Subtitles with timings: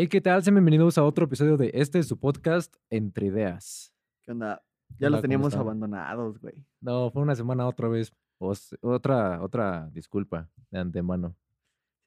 [0.00, 0.44] Hey, ¿qué tal?
[0.44, 3.92] Sean bienvenidos a otro episodio de este, su podcast, Entre Ideas.
[4.22, 4.62] ¿Qué onda?
[4.90, 6.64] ¿Qué Ya los ¿Cómo teníamos abandonados, güey.
[6.80, 8.12] No, fue una semana otra vez.
[8.38, 11.34] Os- otra, otra disculpa de antemano.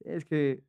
[0.05, 0.63] Es que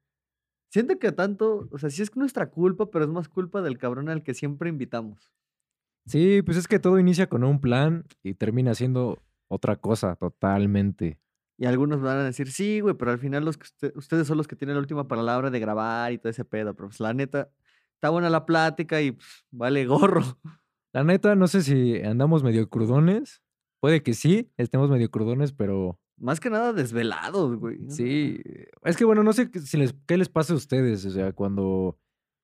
[0.72, 4.08] siento que tanto, o sea, sí es nuestra culpa, pero es más culpa del cabrón
[4.08, 5.32] al que siempre invitamos.
[6.06, 11.20] Sí, pues es que todo inicia con un plan y termina siendo otra cosa totalmente.
[11.62, 14.36] Y algunos van a decir, sí, güey, pero al final los que usted- ustedes son
[14.36, 16.74] los que tienen la última palabra de grabar y todo ese pedo.
[16.74, 17.50] Pero pues la neta,
[17.94, 20.22] está buena la plática y pues, vale gorro.
[20.92, 23.42] La neta, no sé si andamos medio crudones.
[23.80, 27.78] Puede que sí, estemos medio crudones, pero Más que nada desvelados, güey.
[27.88, 28.40] sí.
[28.82, 31.04] Es que bueno, no sé qué- si les, qué les pasa a ustedes.
[31.06, 31.96] O sea, cuando,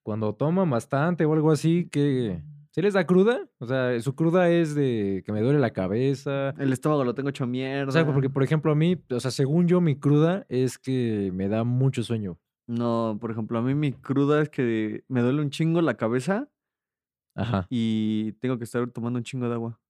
[0.04, 2.40] cuando toman bastante o algo así, que
[2.70, 3.48] ¿sí les da cruda?
[3.58, 6.50] O sea, su cruda es de que me duele la cabeza.
[6.58, 7.88] El estómago lo tengo hecho mierda.
[7.88, 11.30] O sea, porque por ejemplo a mí, o sea, según yo, mi cruda es que
[11.34, 12.38] me da mucho sueño.
[12.66, 16.48] No, por ejemplo, a mí mi cruda es que me duele un chingo la cabeza
[17.34, 17.66] Ajá.
[17.70, 19.80] y tengo que estar tomando un chingo de agua.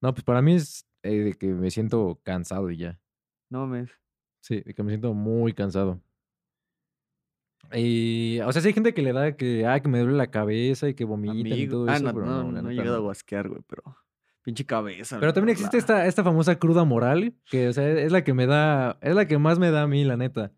[0.00, 3.00] No, pues para mí es eh, de que me siento cansado y ya.
[3.50, 3.90] No mames.
[4.40, 6.00] Sí, de que me siento muy cansado.
[7.74, 10.30] Y, o sea, sí hay gente que le da que, ah, que me duele la
[10.30, 12.96] cabeza y que vomitan y todo Ah, eso, no, pero no, no, no he llegado
[12.96, 13.82] a guasquear, güey, pero
[14.42, 15.18] pinche cabeza.
[15.18, 18.32] Pero también existe la- esta, esta famosa cruda moral, que, o sea, es la que
[18.34, 20.52] me da, es la que más me da a mí, la neta.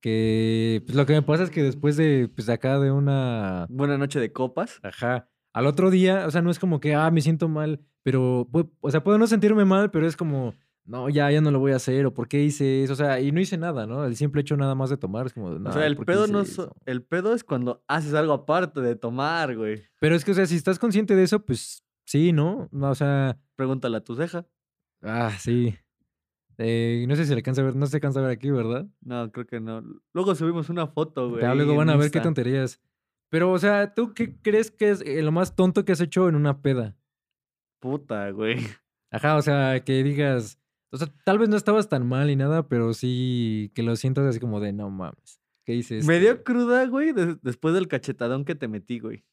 [0.00, 3.98] Que, pues lo que me pasa es que después de, pues acá de una, Buena
[3.98, 4.80] noche de copas.
[4.82, 5.28] Ajá.
[5.52, 8.48] Al otro día, o sea, no es como que, ah, me siento mal, pero,
[8.80, 10.54] o sea, puedo no sentirme mal, pero es como,
[10.90, 13.20] no, ya, ya no lo voy a hacer, o por qué hice eso, o sea,
[13.20, 14.04] y no hice nada, ¿no?
[14.04, 16.12] El simple hecho nada más de tomar es como, O "Nah, sea, el ¿por qué
[16.12, 16.64] pedo no eso?".
[16.66, 19.82] so- el pedo es cuando haces algo aparte de tomar, güey.
[20.00, 22.68] Pero es que, o sea, si estás consciente de eso, pues sí, ¿no?
[22.72, 24.46] No, o sea, Pregúntale a tu ceja.
[25.02, 25.74] ah, sí.
[26.62, 28.50] Eh, no sé si se le cansa a ver, no se cansa a ver aquí,
[28.50, 28.86] ¿verdad?
[29.00, 29.82] No, creo que no.
[30.12, 31.40] Luego subimos una foto, güey.
[31.42, 32.80] Ya luego van a ver qué tonterías.
[33.30, 36.28] Pero, o sea, ¿tú qué crees que es eh, lo más tonto que has hecho
[36.28, 36.96] en una peda?
[37.80, 38.58] Puta, güey.
[39.10, 40.59] Ajá, o sea, que digas,
[40.92, 44.24] o sea, tal vez no estabas tan mal y nada, pero sí que lo sientas
[44.26, 46.44] así como de, no mames, ¿qué hice Me dio esto?".
[46.44, 49.24] cruda, güey, des- después del cachetadón que te metí, güey,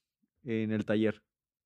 [0.43, 1.23] en el taller.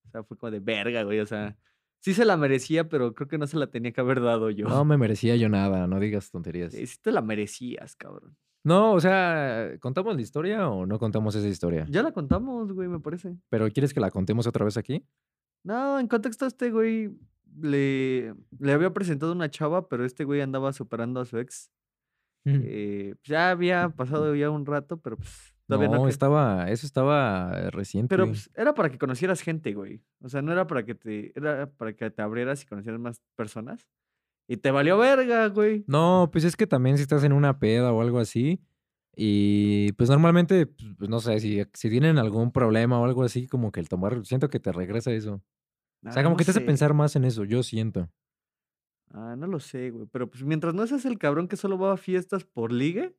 [0.07, 1.19] O sea, fue como de verga, güey.
[1.19, 1.57] O sea,
[1.99, 4.67] sí se la merecía, pero creo que no se la tenía que haber dado yo.
[4.67, 6.73] No me merecía yo nada, no digas tonterías.
[6.73, 8.35] Sí, sí te la merecías, cabrón.
[8.63, 11.85] No, o sea, ¿contamos la historia o no contamos esa historia?
[11.89, 13.35] Ya la contamos, güey, me parece.
[13.49, 15.03] ¿Pero quieres que la contemos otra vez aquí?
[15.63, 17.09] No, en contexto, este güey
[17.59, 21.71] le, le había presentado una chava, pero este güey andaba superando a su ex.
[22.45, 26.03] eh, pues, ya había pasado ya un rato, pero pues todavía no.
[26.03, 28.09] no, estaba, eso estaba eh, reciente.
[28.09, 30.01] Pero pues, era para que conocieras gente, güey.
[30.21, 33.21] O sea, no era para que te, era para que te abrieras y conocieras más
[33.35, 33.87] personas.
[34.47, 35.85] Y te valió verga, güey.
[35.87, 38.59] No, pues es que también si estás en una peda o algo así,
[39.15, 43.71] y pues normalmente, pues, no sé, si, si tienen algún problema o algo así, como
[43.71, 45.41] que el tomar, siento que te regresa eso.
[46.05, 48.09] O sea, Ah, como no que te hace pensar más en eso, yo siento.
[49.13, 50.07] Ah, no lo sé, güey.
[50.11, 53.15] Pero pues mientras no seas el cabrón que solo va a fiestas por ligue,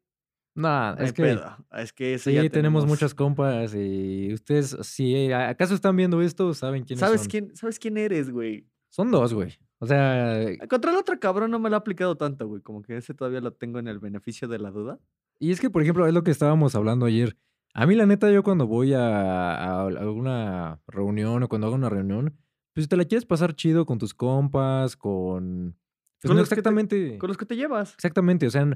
[0.54, 1.56] Nah, no es que pedo.
[1.72, 6.84] Es que sí, ya tenemos muchas compas y ustedes, si acaso están viendo esto, saben
[6.84, 7.31] quiénes ¿Sabes son.
[7.31, 8.66] quién, ¿Sabes quién eres, güey?
[8.91, 9.56] Son dos, güey.
[9.78, 12.60] O sea, Contra el otro cabrón no me lo ha aplicado tanto, güey.
[12.60, 14.98] Como que ese todavía lo tengo en el beneficio de la duda.
[15.38, 17.34] y es que, por ejemplo, es lo que estábamos hablando ayer.
[17.72, 21.88] A mí, la neta, yo cuando voy a, a alguna reunión o cuando hago una
[21.88, 22.37] reunión,
[22.75, 25.77] pues te la quieres pasar chido con tus compas, con...
[26.21, 27.19] Pues Con no los que te- exactamente...
[27.19, 27.94] Con los que te llevas.
[27.94, 28.66] Exactamente, o sea,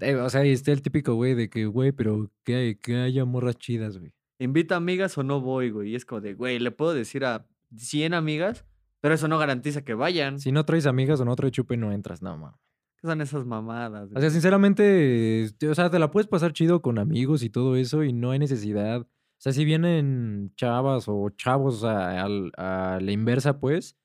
[0.00, 3.24] eh, o sea, está el típico güey de que, güey, pero que, hay- que haya
[3.24, 4.12] morras chidas, güey.
[4.38, 5.90] Invita amigas o no voy, güey.
[5.90, 7.46] Y es como de, güey, le puedo decir a
[7.76, 8.64] 100 amigas,
[9.00, 10.38] pero eso no garantiza que vayan.
[10.38, 12.58] Si no traes amigas o no traes chupe, no entras, no, mames.
[13.00, 14.04] ¿Qué son esas mamadas?
[14.04, 14.20] O güey?
[14.20, 18.04] sea, sinceramente, este, o sea, te la puedes pasar chido con amigos y todo eso
[18.04, 19.06] y no hay necesidad.
[19.40, 23.96] O sea, si vienen chavas o chavos, o a la inversa, pues,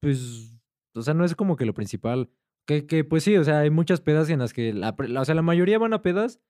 [0.00, 0.60] pues,
[0.96, 2.28] o sea, no es como que lo principal.
[2.66, 5.36] Que, que pues sí, o sea, hay muchas pedas en las que, la, o sea,
[5.36, 6.40] la mayoría van a pedas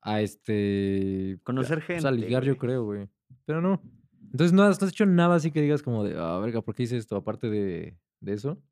[0.00, 1.40] a este...
[1.42, 3.08] Conocer pues, gente, ligar, yo creo, güey.
[3.46, 3.82] Pero no.
[4.30, 6.76] Entonces, no has, no has hecho nada así que digas como de, ah, verga, ¿por
[6.76, 7.16] qué hice esto?
[7.16, 8.62] Aparte de, de eso.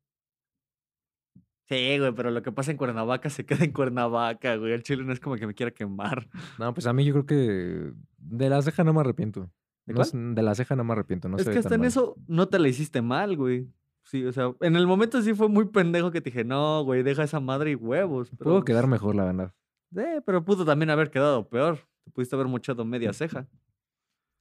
[1.71, 4.73] Sí, güey, pero lo que pasa en Cuernavaca se queda en Cuernavaca, güey.
[4.73, 6.27] El chile no es como que me quiera quemar.
[6.59, 9.49] No, pues a mí yo creo que de la ceja no me arrepiento.
[9.85, 11.87] ¿De No la ceja no me arrepiento, no es que hasta en mal.
[11.87, 13.69] eso no te la hiciste mal, güey.
[14.03, 17.03] Sí, o sea, en el momento sí fue muy pendejo que te dije, no, güey,
[17.03, 18.29] deja esa madre y huevos.
[18.31, 19.53] Pero, Puedo quedar pues, mejor, la verdad.
[19.95, 21.79] eh, pero pudo también haber quedado peor.
[22.03, 23.47] Te pudiste haber mochado media ceja.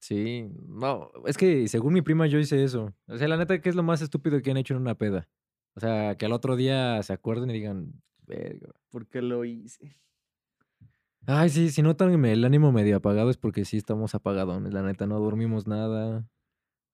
[0.00, 2.92] Sí, no, es que según mi prima yo hice eso.
[3.06, 5.28] O sea, la neta, ¿qué es lo más estúpido que han hecho en una peda?
[5.74, 8.70] O sea, que al otro día se acuerden y digan, verga.
[8.90, 9.96] ¿Por qué lo hice?
[11.26, 15.06] Ay, sí, si notan el ánimo medio apagado es porque sí estamos apagadones, la neta,
[15.06, 16.26] no dormimos nada.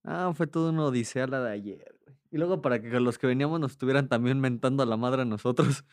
[0.05, 2.17] Ah, fue todo una odisea la de ayer, güey.
[2.31, 5.25] Y luego para que los que veníamos nos estuvieran también mentando a la madre a
[5.25, 5.85] nosotros.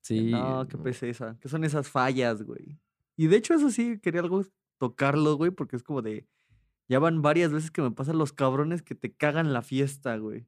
[0.00, 0.30] Sí.
[0.30, 1.36] No, qué pesesa.
[1.40, 2.78] ¿Qué son esas fallas, güey?
[3.16, 4.44] Y de hecho, eso sí, quería algo
[4.78, 6.26] tocarlo, güey, porque es como de.
[6.88, 10.46] Ya van varias veces que me pasan los cabrones que te cagan la fiesta, güey.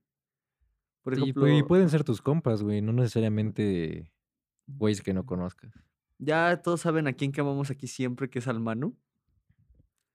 [1.06, 4.12] Por ejemplo, y pueden ser tus compas, güey, no necesariamente
[4.66, 5.72] güeyes que no conozcas.
[6.18, 8.96] ya todos saben a quién quemamos aquí siempre, que es al Manu.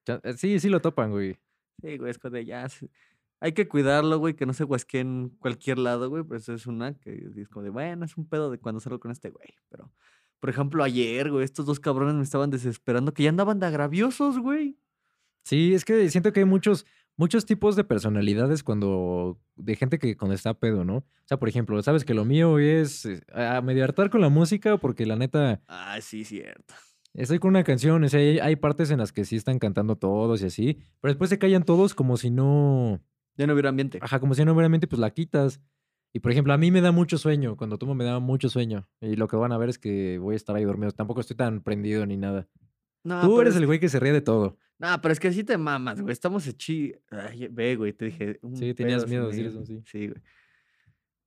[0.05, 1.37] Ya- eh, Sí, sí lo topan, güey.
[1.81, 2.67] Sí, güey, es de ya.
[3.39, 6.23] Hay que cuidarlo, güey, que no se huesque en cualquier lado, güey.
[6.23, 9.11] Pues es una que es como de, bueno, es un pedo de cuando salgo con
[9.11, 9.47] este güey.
[9.69, 9.91] Pero,
[10.39, 14.37] por ejemplo, ayer, güey, estos dos cabrones me estaban desesperando, que ya andaban de agraviosos,
[14.39, 14.77] güey.
[15.43, 16.85] Sí, es que siento que hay muchos,
[17.21, 20.97] muchos tipos de personalidades cuando, de gente que cuando está pedo, ¿no?
[20.97, 24.29] O sea, por ejemplo, sabes que lo mío es eh, a medio hartar con la
[24.29, 26.73] música porque la neta, Ah, sí, cierto.
[27.13, 29.95] estoy con una canción, o sea, hay, hay partes en las que sí están cantando
[29.97, 32.99] todos y así, pero después se callan todos como si no,
[33.37, 33.99] Ya no hubiera ambiente.
[34.01, 35.61] ajá, como si no meramente pues la quitas.
[36.13, 38.85] Y por ejemplo, a mí me da mucho sueño, cuando tomo me da mucho sueño.
[38.99, 40.91] Y lo que van a ver es que voy a estar ahí dormido.
[40.91, 42.49] Tampoco estoy tan prendido ni nada.
[43.05, 44.57] No, Tú eres es el güey que se ríe de todo.
[44.81, 46.11] No, pero es que así te mamas, güey.
[46.11, 46.91] Estamos echi...
[47.11, 48.39] Ay, ve, güey, te dije.
[48.41, 49.51] un Sí, tenías miedo de decir ir.
[49.51, 49.83] eso, sí.
[49.85, 50.19] Sí, güey.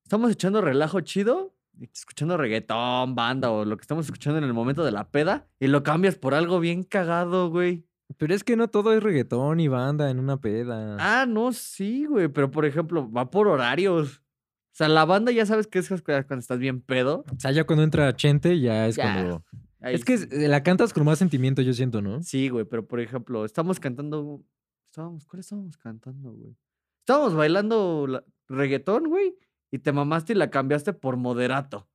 [0.03, 4.85] Estamos echando relajo chido, escuchando reggaetón, banda o lo que estamos escuchando en el momento
[4.85, 7.87] de la peda, y lo cambias por algo bien cagado, güey.
[8.19, 10.97] Pero es que no todo es reggaetón y banda en una peda.
[10.99, 14.19] Ah, no, sí, güey, pero por ejemplo, va por horarios.
[14.19, 17.25] O sea, la banda ya sabes que es cuando estás bien pedo.
[17.33, 19.45] O sea, ya cuando entra Chente, ya es Ya, cuando.
[19.85, 22.23] Ahí Es que es- la cantas con más sentimiento, yo siento, ¿no?
[22.23, 24.43] Sí, güey, pero por ejemplo, estamos cantando.
[24.91, 26.57] Estábamos, ¿cuál estábamos cantando, güey?
[27.01, 29.37] Estábamos bailando la- reggaetón, güey,
[29.71, 31.89] y te mamaste y la cambiaste por moderato.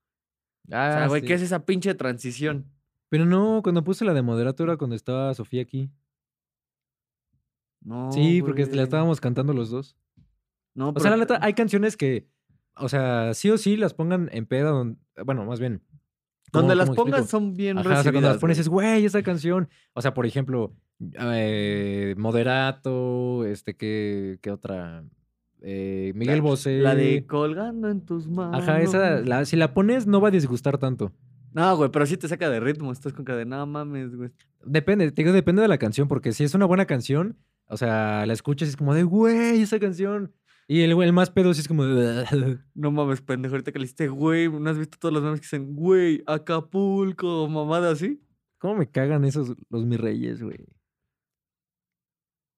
[0.68, 1.27] O sea, Ah, güey, sí.
[1.27, 2.65] ¿qué es esa pinche transición?
[3.09, 5.89] Pero no, cuando puse la de moderato era cuando estaba Sofía aquí.
[7.81, 8.12] No.
[8.12, 9.95] sí, porque la estábamos cantando los dos.
[10.75, 12.27] No, O sea, la neta, hay canciones que,
[12.75, 14.74] o sea, sí o sí las pongan en peda,
[15.25, 15.81] bueno, más bien.
[16.51, 17.24] ¿Cómo- Donde las explico?
[17.25, 19.69] son bien Ajá, o sea, cuando las recibidas, pones es, güey, esa canción.
[19.94, 20.74] O sea, por ejemplo,
[21.19, 25.04] eh, Moderato, este, ¿qué, qué otra?
[25.62, 26.80] Eh, Miguel Bosé.
[26.80, 28.62] La de colgando en tus manos.
[28.62, 31.12] Ajá, esa, la- si la pones no va a disgustar tanto.
[31.51, 32.92] No, güey, pero sí te saca de ritmo.
[32.92, 34.30] Estás con de no mames, güey.
[34.63, 37.38] Depende, te digo, depende de la canción, porque si es una buena canción,
[37.68, 40.31] o sea, la escuchas y es como de, güey, esa canción.
[40.71, 41.83] Y el, el más pedo sí es como
[42.75, 43.56] No mames, pendejo.
[43.56, 47.50] Ahorita que le hiciste, güey, ¿no has visto todos los memes que dicen, güey, Acapulco,
[47.50, 48.21] mamada así?
[48.60, 50.60] ¿cómo me cagan esos, los mis reyes, güey?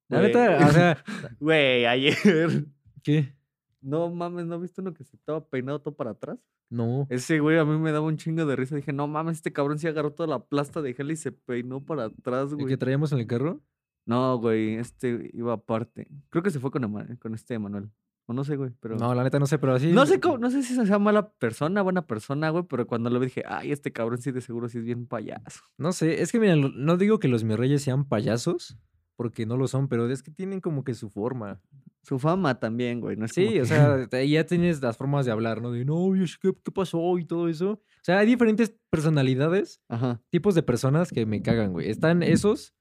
[0.10, 1.04] La neta, o sea,
[1.40, 2.66] Güey, ayer.
[3.02, 3.34] ¿qué?
[3.80, 6.38] No mames, ¿no viste uno que se estaba peinado todo para atrás?
[6.70, 7.08] No.
[7.10, 8.76] Ese güey a mí me daba un chingo de risa.
[8.76, 11.86] Dije, no mames, este cabrón sí agarró toda la plasta de gel y se peinó
[11.86, 12.68] para atrás, ¿El güey.
[12.68, 13.62] que traíamos en el carro?
[14.06, 16.08] No, güey, este iba aparte.
[16.30, 17.90] Creo que se fue con, Ema- con este Emanuel.
[18.28, 18.96] O no sé, güey, pero...
[18.98, 19.92] No, la neta no sé, pero así.
[19.92, 23.10] No sé cómo, no sé si se sea mala persona, buena persona, güey, pero cuando
[23.10, 25.62] lo vi dije, ay, este cabrón sí de seguro sí es bien payaso.
[25.78, 28.78] No sé, es que mira, lo- no digo que los mis reyes sean payasos,
[29.16, 31.60] porque no lo son, pero es que tienen como que su forma.
[32.04, 34.98] Su fama también, güey, no es como Sí, que- o sea, te- ya tienes las
[34.98, 35.72] formas de hablar, ¿no?
[35.72, 36.12] De, no,
[36.42, 37.18] ¿qué, qué pasó?
[37.18, 37.72] Y todo eso.
[37.74, 40.22] O sea, hay diferentes personalidades, Ajá.
[40.30, 41.90] tipos de personas que me cagan, güey.
[41.90, 42.74] Están esos,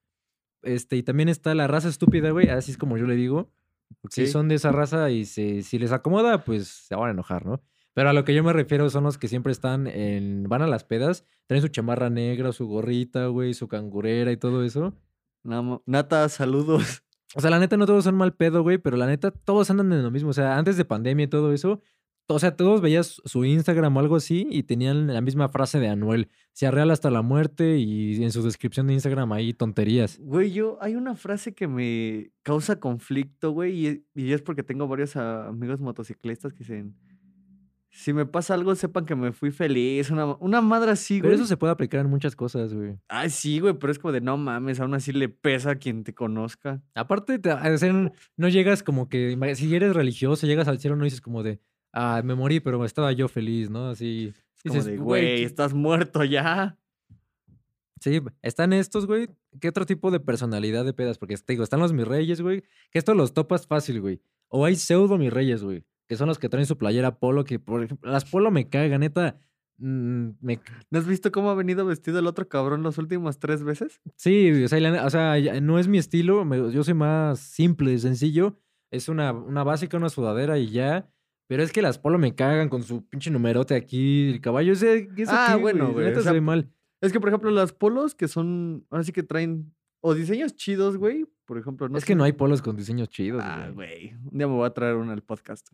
[0.62, 3.50] este, y también está la raza estúpida, güey, así es como yo le digo.
[4.08, 4.28] Si Ok.
[4.28, 7.60] son de esa raza y se, si les acomoda, pues se van a enojar, ¿no?
[7.92, 10.44] Pero a lo que yo me refiero son los que siempre están en.
[10.48, 14.64] van a las pedas, traen su chamarra negra, su gorrita, güey, su cangurera y todo
[14.64, 14.94] eso.
[15.86, 17.02] Nata, saludos.
[17.34, 19.92] O sea, la neta no todos son mal pedo, güey, pero la neta todos andan
[19.92, 20.30] en lo mismo.
[20.30, 21.80] O sea, antes de pandemia y todo eso,
[22.34, 25.88] o sea, todos veías su Instagram o algo así y tenían la misma frase de
[25.88, 26.28] Anuel.
[26.52, 30.18] Se real hasta la muerte y en su descripción de Instagram ahí tonterías.
[30.20, 34.86] Güey, yo, hay una frase que me causa conflicto, güey, y, y es porque tengo
[34.88, 36.94] varios ah, amigos motociclistas que dicen,
[37.92, 41.34] si me pasa algo, sepan que me fui feliz, una, una madre así, Pero güey.
[41.40, 42.96] eso se puede aplicar en muchas cosas, güey.
[43.08, 46.04] Ay, sí, güey, pero es como de, no mames, aún así le pesa a quien
[46.04, 46.80] te conozca.
[46.94, 47.92] Aparte, te- o sea,
[48.36, 51.58] no- llegas como que, si eres religioso, llegas al cielo, no dices como de,
[51.92, 53.88] ah, me morí, pero estaba yo feliz, ¿no?
[53.90, 54.32] Así.
[54.56, 56.76] Es como dices, de, "Güey, güey, ¿qué- estás muerto ya.
[58.00, 59.28] Sí, están estos, güey.
[59.60, 61.18] ¿Qué otro tipo de personalidad de pedas?
[61.18, 62.62] Porque te digo, están los mis reyes, güey.
[62.90, 64.22] Que esto los topas fácil, güey.
[64.48, 65.84] O hay pseudo mis reyes, güey.
[66.08, 67.44] Que son los que traen su playera polo.
[67.44, 69.38] Que, por ejemplo, las polo me cagan, neta.
[69.76, 73.62] mm, me, ¿No has visto cómo ha venido vestido el otro cabrón las últimas tres
[73.64, 74.00] veces?
[74.16, 76.44] sí, o sea, o sea, no es mi estilo.
[76.70, 78.58] yo soy más simple, sencillo.
[78.90, 81.08] Es una, una básica, una sudadera y ya.
[81.50, 84.30] Pero es que las polo me cagan con su pinche numerote aquí.
[84.30, 85.08] El caballo ese.
[85.16, 86.70] ¿qué es Ah, aquí, bueno, güey, Neta o sea, se ve mal.
[87.00, 90.96] Es que, por ejemplo, las polos que son, ahora sí que traen o diseños chidos,
[90.96, 91.26] güey.
[91.46, 94.12] Por ejemplo, no es que no hay polos con diseños chidos, Ah, güey.
[94.12, 94.14] güey.
[94.30, 95.66] Un día me voy a traer una al podcast.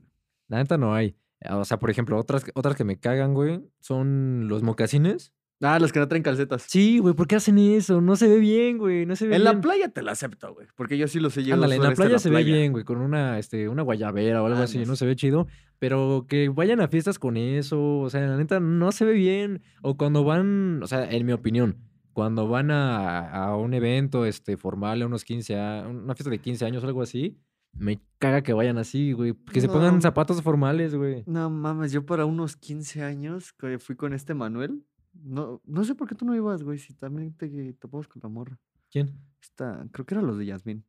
[0.49, 1.14] La neta no hay.
[1.50, 5.35] O sea, por ejemplo, otras, otras que me cagan, güey, son los mocasines.
[5.62, 6.66] Ah, los que no traen calcetas.
[6.68, 8.00] Sí, güey, ¿por qué hacen eso?
[8.02, 9.54] No se ve bien, güey, no se ve En bien.
[9.54, 10.66] la playa te la acepto, güey.
[10.76, 12.54] Porque yo sí los he llegado Ándale, en la este, playa se ve playa.
[12.56, 15.46] bien, güey, con una, este, una guayabera o algo Ah, así, no se ve chido.
[15.78, 19.62] Pero que vayan a fiestas con eso, o sea, la neta no se ve bien.
[19.82, 21.78] O cuando van, o sea, en mi opinión,
[22.12, 26.38] cuando van a, a un evento este, formal, a unos 15, a una fiesta de
[26.38, 27.38] 15 años o algo así,
[27.72, 29.34] me caga que vayan así, güey.
[29.52, 31.25] Que se pongan zapatos formales, güey.
[31.26, 34.82] No mames, yo para unos 15 años que fui con este Manuel.
[35.25, 36.78] No, no sé por qué tú no ibas, güey.
[36.78, 38.58] Si también te topamos con la morra.
[38.90, 39.12] ¿Quién?
[39.40, 40.85] Esta, creo que eran los de Yasmín.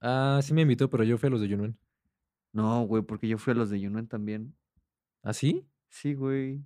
[0.00, 1.76] Ah, sí me invitó, pero yo fui a los de Yunuen.
[2.52, 4.54] No, güey, porque yo fui a los de Yunuen también.
[5.22, 5.64] ¿Ah, sí?
[5.88, 6.62] Sí, güey.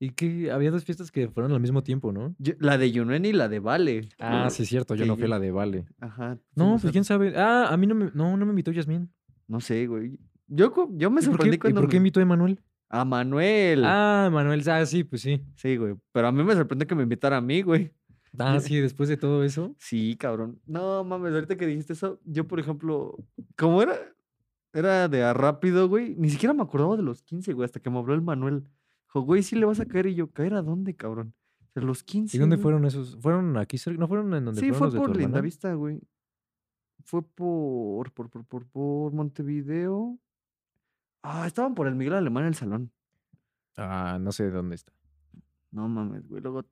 [0.00, 2.34] Y que había dos fiestas que fueron al mismo tiempo, ¿no?
[2.38, 4.08] Yo- la de Yunuen y la de Vale.
[4.18, 5.86] Ah, sí, cierto, yo no fui a la de Vale.
[6.00, 6.38] Ajá.
[6.56, 7.34] No, pues quién sabe.
[7.36, 9.12] Ah, a mí no me, no, no me invitó Yasmín.
[9.46, 10.18] No sé, güey.
[10.48, 11.80] Yo, yo me ¿Y por qué, sorprendí y cuando.
[11.82, 12.60] por qué me- invitó a Emanuel?
[12.92, 13.84] A Manuel.
[13.86, 15.42] Ah, Manuel, ah, sí, pues sí.
[15.56, 15.94] Sí, güey.
[16.12, 17.90] Pero a mí me sorprendió que me invitara a mí, güey.
[18.38, 19.74] Ah, sí, después de todo eso.
[19.78, 20.60] Sí, cabrón.
[20.66, 23.16] No, mames, ahorita que dijiste eso, yo, por ejemplo,
[23.56, 23.94] como era,
[24.74, 27.88] era de a rápido, güey, ni siquiera me acordaba de los 15, güey, hasta que
[27.88, 28.64] me habló el Manuel.
[29.06, 30.08] Dijo, güey, sí le vas a caer.
[30.08, 31.32] Y yo, ¿caer a dónde, cabrón?
[31.74, 32.36] De los 15.
[32.36, 32.62] ¿Y dónde güey.
[32.62, 33.16] fueron esos?
[33.20, 33.98] ¿Fueron aquí cerca?
[33.98, 35.16] ¿No fueron en donde Sí, fueron fue los por?
[35.16, 35.98] Lindavista, güey.
[37.04, 40.18] Fue por, por, por, por, por Montevideo.
[41.22, 42.92] Ah, estaban por el Miguel Alemán en el salón.
[43.76, 44.92] Ah, no sé dónde está.
[45.70, 46.42] No mames, güey.
[46.42, 46.64] Luego.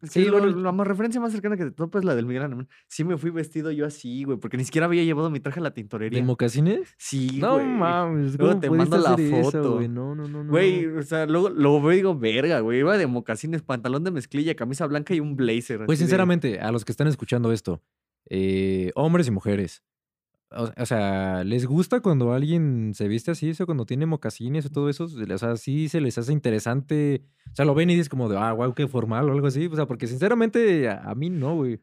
[0.00, 2.24] Es Sí, que bueno, la más referencia más cercana que te topa es la del
[2.26, 2.68] Miguel Alemán.
[2.88, 5.62] Sí me fui vestido yo así, güey, porque ni siquiera había llevado mi traje a
[5.62, 6.18] la tintorería.
[6.18, 6.94] ¿De mocasines?
[6.96, 7.66] Sí, No güey.
[7.66, 9.74] mames, Luego ¿cómo te mando la eso, foto.
[9.76, 9.88] güey?
[9.88, 10.50] No, no, no, no.
[10.50, 12.78] Güey, o sea, luego lo veo y digo, verga, güey.
[12.80, 15.84] Iba de mocasines, pantalón de mezclilla, camisa blanca y un blazer.
[15.84, 17.82] Pues de- sinceramente, a los que están escuchando esto,
[18.30, 19.82] eh, hombres y mujeres,
[20.56, 24.70] o, o sea, ¿les gusta cuando alguien se viste así, eso, cuando tiene mocasines o
[24.70, 25.04] todo eso?
[25.04, 27.22] O sea, sí se les hace interesante.
[27.52, 29.66] O sea, lo ven y dices como de, ah, wow, qué formal o algo así.
[29.66, 31.74] O sea, porque sinceramente a, a mí no, güey.
[31.74, 31.80] O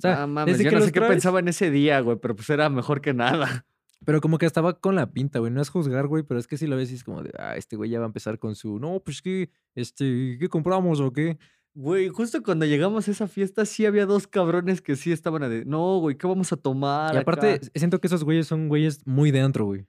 [0.00, 2.34] sea, ah, mames, desde yo que no sé qué pensaba en ese día, güey, pero
[2.34, 3.66] pues era mejor que nada.
[4.04, 5.52] Pero como que estaba con la pinta, güey.
[5.52, 7.56] No es juzgar, güey, pero es que si lo ves y es como de, ah,
[7.56, 11.12] este güey ya va a empezar con su, no, pues que, este, ¿qué compramos o
[11.12, 11.38] qué?
[11.74, 15.48] Güey, justo cuando llegamos a esa fiesta, sí había dos cabrones que sí estaban a
[15.48, 17.14] de, no, güey, ¿qué vamos a tomar?
[17.14, 19.86] Y aparte, acá?" siento que esos güeyes son güeyes muy de antro, güey.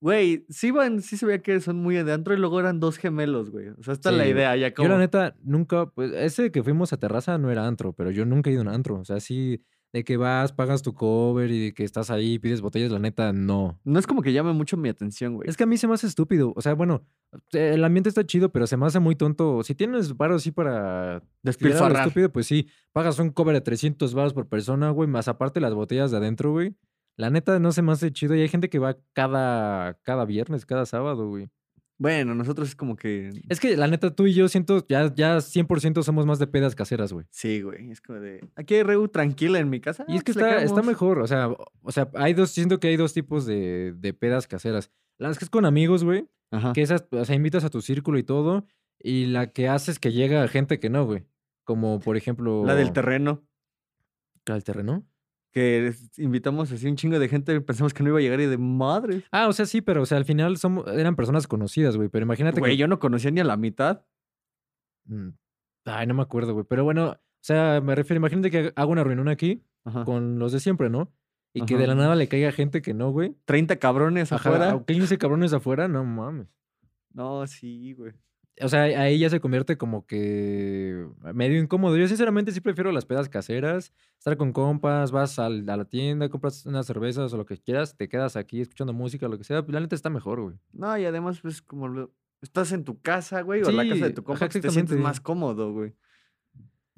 [0.00, 2.98] Güey, sí van, sí se veía que son muy de antro y luego eran dos
[2.98, 3.68] gemelos, güey.
[3.70, 4.88] O sea, esta es la Sí, idea, ya Yo como.
[4.90, 8.50] la neta nunca, pues ese que fuimos a terraza no era antro, pero yo nunca
[8.50, 8.96] he ido a un antro.
[9.00, 9.62] O sea, sí,
[9.94, 13.32] de que vas, pagas tu cover y de que estás ahí, pides botellas, la neta,
[13.32, 13.78] no.
[13.84, 15.48] No es como que llame mucho mi atención, güey.
[15.48, 16.52] Es que a mí se me hace estúpido.
[16.56, 17.06] O sea, bueno,
[17.52, 19.62] el ambiente está chido, pero se me hace muy tonto.
[19.62, 22.08] Si tienes varo así para Despilfarrar.
[22.08, 25.74] estúpido, pues sí, pagas un cover de 300 baros por persona, güey, más aparte las
[25.74, 26.74] botellas de adentro, güey.
[27.16, 30.66] La neta no se me hace chido y hay gente que va cada, cada viernes,
[30.66, 31.50] cada sábado, güey.
[31.96, 33.30] Bueno, nosotros es como que.
[33.48, 36.74] Es que la neta tú y yo siento, ya, ya 100% somos más de pedas
[36.74, 37.26] caseras, güey.
[37.30, 37.90] Sí, güey.
[37.90, 38.48] Es como de.
[38.56, 40.04] Aquí hay Reu tranquila en mi casa.
[40.08, 40.86] Y ah, es que pues está, está caemos".
[40.86, 44.46] mejor, o sea, o sea, hay dos, siento que hay dos tipos de, de pedas
[44.48, 44.90] caseras.
[45.18, 46.72] Las que es con amigos, güey, Ajá.
[46.72, 48.66] que esas, o sea, invitas a tu círculo y todo,
[48.98, 51.24] y la que haces que llega gente que no, güey.
[51.62, 52.64] Como por ejemplo.
[52.66, 53.44] La del terreno.
[54.46, 55.06] ¿La del terreno?
[55.54, 58.58] Que invitamos así un chingo de gente pensamos que no iba a llegar y de
[58.58, 59.22] madre.
[59.30, 62.08] Ah, o sea, sí, pero o sea, al final somos, eran personas conocidas, güey.
[62.08, 62.76] Pero imagínate Güey, que.
[62.76, 64.04] yo no conocía ni a la mitad.
[65.06, 65.28] Mm,
[65.84, 66.66] Ay, no me acuerdo, güey.
[66.68, 70.04] Pero bueno, o sea, me refiero, imagínate que hago una reunión aquí Ajá.
[70.04, 71.12] con los de siempre, ¿no?
[71.52, 73.36] Y que de la nada le caiga gente que no, güey.
[73.44, 74.84] 30 cabrones Ajá, afuera.
[74.84, 76.48] 15 cabrones afuera, no mames.
[77.12, 78.12] No, sí, güey.
[78.60, 81.96] O sea, ahí ya se convierte como que medio incómodo.
[81.96, 86.28] Yo sinceramente sí prefiero las pedas caseras, estar con compas, vas al- a la tienda,
[86.28, 89.64] compras unas cervezas o lo que quieras, te quedas aquí escuchando música, lo que sea.
[89.68, 90.56] La neta está mejor, güey.
[90.72, 94.04] No, y además, pues, como lo- estás en tu casa, güey, o en la casa
[94.04, 95.94] de tu compa, pues, te sientes más cómodo, güey.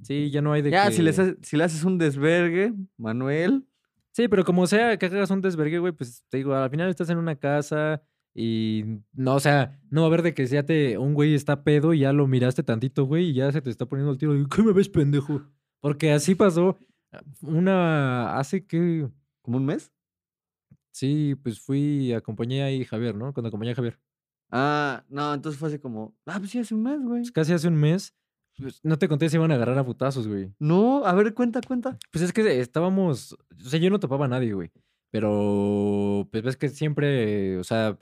[0.02, 0.92] Sí, ya no hay de Ya, que...
[0.92, 1.02] si,
[1.42, 3.64] si le haces un desvergue, Manuel,
[4.12, 7.10] Sí, pero como sea que hagas un desvergue, güey, pues te digo, al final estás
[7.10, 8.02] en una casa
[8.38, 11.64] y no, o sea, no va a haber de que ya te, un güey está
[11.64, 14.36] pedo y ya lo miraste tantito, güey, y ya se te está poniendo el tiro.
[14.36, 15.42] y, ¿Qué me ves, pendejo?
[15.80, 16.76] Porque así pasó
[17.40, 19.08] una, hace que,
[19.40, 19.90] ¿como un mes?
[20.96, 23.32] sí, pues fui, acompañé ahí a Javier, ¿no?
[23.34, 23.98] Cuando acompañé a Javier.
[24.50, 27.20] Ah, no, entonces fue así como, ah, pues sí, hace un mes, güey.
[27.20, 28.14] Pues casi hace un mes,
[28.56, 30.54] pues no te conté si iban a agarrar a putazos, güey.
[30.58, 31.98] No, a ver, cuenta, cuenta.
[32.10, 34.70] Pues es que estábamos, o sea, yo no topaba a nadie, güey.
[35.10, 37.98] Pero, pues ves que siempre, o sea,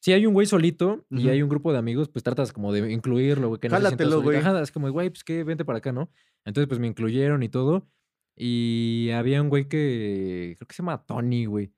[0.00, 2.92] Si hay un güey solito y hay un grupo de amigos, pues tratas como de
[2.92, 3.60] incluirlo, güey.
[3.60, 4.24] Que no Jálatelo, solito.
[4.24, 4.38] güey.
[4.38, 6.10] Ajá, es como, güey, pues que vente para acá, ¿no?
[6.44, 7.88] Entonces, pues me incluyeron y todo.
[8.36, 11.72] Y había un güey que creo que se llama Tony, güey.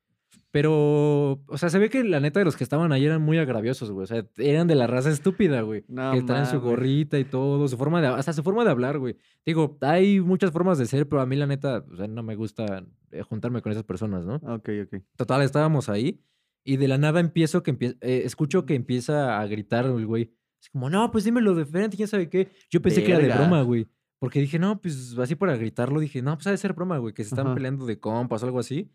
[0.53, 3.39] Pero, o sea, se ve que la neta de los que estaban ahí eran muy
[3.39, 4.05] agraviosos, güey.
[4.05, 5.85] O sea, eran de la raza estúpida, güey.
[5.87, 8.99] No que traen su gorrita y todo, su forma de, hasta su forma de hablar,
[8.99, 9.17] güey.
[9.47, 12.35] Digo, hay muchas formas de ser, pero a mí la neta, o sea, no me
[12.35, 14.35] gusta eh, juntarme con esas personas, ¿no?
[14.37, 15.03] Ok, ok.
[15.17, 16.21] Total, estábamos ahí
[16.65, 20.33] y de la nada empiezo que empie- eh, escucho que empieza a gritar el güey.
[20.63, 22.51] Es como, no, pues dímelo de frente, quién sabe qué.
[22.71, 23.41] Yo pensé que era de Verga.
[23.43, 23.87] broma, güey.
[24.19, 27.15] Porque dije, no, pues así para gritarlo, dije, no, pues ha de ser broma, güey,
[27.15, 27.55] que se están Ajá.
[27.55, 28.91] peleando de compas o algo así.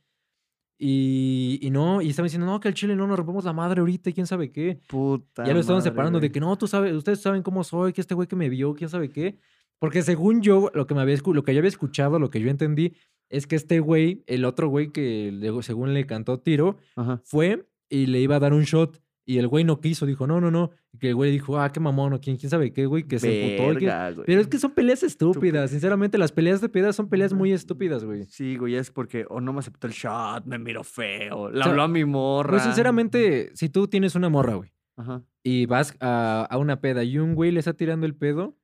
[0.77, 3.79] Y, y no, y estaban diciendo, no, que al chile no nos rompemos la madre
[3.79, 4.79] ahorita quién sabe qué.
[4.89, 6.33] Puta Ya lo estaban madre, separando de güey.
[6.33, 8.89] que no, tú sabes, ustedes saben cómo soy, que este güey que me vio, quién
[8.89, 9.39] sabe qué.
[9.79, 12.49] Porque según yo, lo que me había lo que yo había escuchado, lo que yo
[12.49, 12.93] entendí,
[13.29, 17.21] es que este güey, el otro güey que le- según le cantó tiro, Ajá.
[17.23, 19.01] fue y le iba a dar un shot.
[19.27, 20.69] Y el güey no quiso, dijo, no, no, no.
[20.93, 23.17] Y que el güey dijo, ah, qué mamón, o quién, quién sabe qué, güey, que
[23.17, 23.79] se emputó.
[23.79, 24.23] que-.
[24.23, 28.05] Pero es que son peleas estúpidas, sinceramente, las peleas de piedras son peleas muy estúpidas,
[28.05, 28.25] güey.
[28.25, 31.71] Sí, güey, es porque o no me aceptó el shot, me miró feo, le sea,
[31.71, 32.51] habló a mi morra.
[32.51, 35.23] Pues sinceramente, si tú tienes una morra, güey, Ajá.
[35.41, 38.55] y vas a, a una peda y un güey le está tirando el pedo,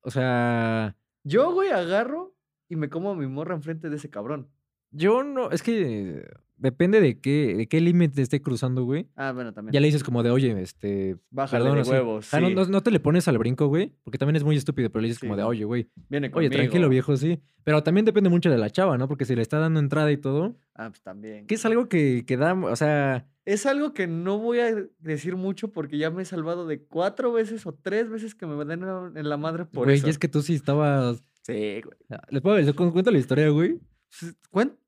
[0.00, 2.34] o sea, Yo, güey, agarro
[2.70, 4.48] y me como a mi morra enfrente de ese cabrón.
[4.90, 6.24] yo no, es que
[6.56, 9.08] depende de qué, de qué límite esté cruzando, güey.
[9.16, 9.72] Ah, bueno, también.
[9.72, 11.90] Ya le dices como de, oye, este, Bájale perdón, de así.
[11.90, 12.54] huevos, Ah, no, sí.
[12.54, 15.08] no- no te le pones al brinco, güey, porque también es muy estúpido, pero le
[15.08, 16.52] dices como de, oye, güey, Viene oye, conmigo.
[16.52, 17.40] tranquilo, viejo, sí.
[17.64, 19.06] Pero también depende mucho de la chava, ¿no?
[19.08, 21.46] Porque si le está dando entrada y todo, Ah, pues también.
[21.46, 25.36] que es algo que, que da, o sea, Es algo que no voy a decir
[25.36, 28.82] mucho porque ya me he salvado de cuatro veces o tres veces que me den
[29.16, 30.06] en la madre por güey, eso.
[30.06, 31.22] y es que tú sí estabas...
[31.42, 31.96] Sí, güey.
[32.30, 33.78] ¿Les puedo les cu- cuento la historia, güey?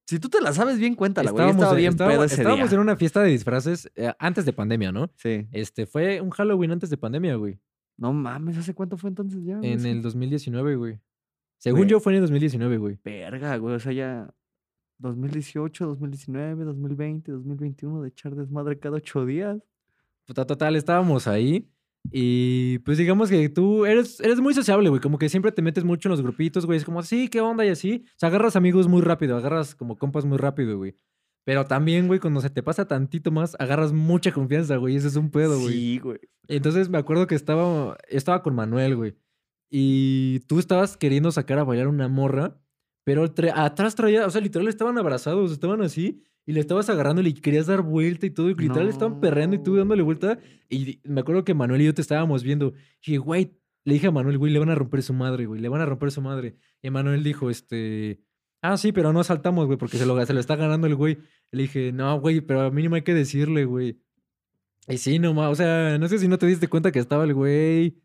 [0.04, 1.48] Si tú te la sabes bien, cuéntala, güey.
[1.48, 2.74] Estaba en- bien estábamos- pedo ese estábamos día.
[2.76, 5.10] en una fiesta de disfraces eh, antes de pandemia, ¿no?
[5.16, 5.46] Sí.
[5.52, 7.58] Este, fue un Halloween antes de pandemia, güey.
[7.96, 9.58] No mames, ¿hace cuánto fue entonces ya?
[9.62, 10.98] En el 2019, güey.
[11.58, 11.90] Según Güey.
[11.90, 12.98] yo fue en el 2019, güey.
[13.04, 13.76] Verga, güey.
[13.76, 14.34] O sea, ya
[14.98, 19.58] 2018, 2019, 2020, 2021 de echar desmadre cada ocho días.
[20.26, 21.68] Puta, total, estábamos ahí.
[22.10, 25.00] Y pues digamos que tú eres, eres muy sociable, güey.
[25.00, 26.78] Como que siempre te metes mucho en los grupitos, güey.
[26.78, 27.64] Es como, sí, ¿qué onda?
[27.64, 28.04] Y así.
[28.06, 30.96] O sea, agarras amigos muy rápido, agarras como compas muy rápido, güey.
[31.44, 34.96] Pero también, güey, cuando se te pasa tantito más, agarras mucha confianza, güey.
[34.96, 35.72] Ese es un pedo, güey.
[35.72, 36.20] Sí, güey.
[36.48, 39.16] Entonces me acuerdo que estaba, estaba con Manuel, güey.
[39.70, 42.60] Y tú estabas queriendo sacar a bailar una morra,
[43.04, 47.24] pero atrás traía, o sea, literal estaban abrazados, estaban así, y le estabas agarrando y
[47.24, 50.38] le querías dar vuelta y todo, y literal estaban perreando y tú dándole vuelta.
[50.68, 52.72] Y me acuerdo que Manuel y yo te estábamos viendo.
[53.00, 55.60] Y dije, güey, le dije a Manuel, güey, le van a romper su madre, güey,
[55.60, 56.56] le van a romper su madre.
[56.82, 58.20] Y Manuel dijo, este,
[58.60, 61.18] ah, sí, pero no saltamos, güey, porque se lo, se lo está ganando el güey.
[61.50, 64.00] Le dije, no, güey, pero a mínimo hay que decirle, güey.
[64.88, 67.34] Y sí, nomás, o sea, no sé si no te diste cuenta que estaba el
[67.34, 68.00] güey.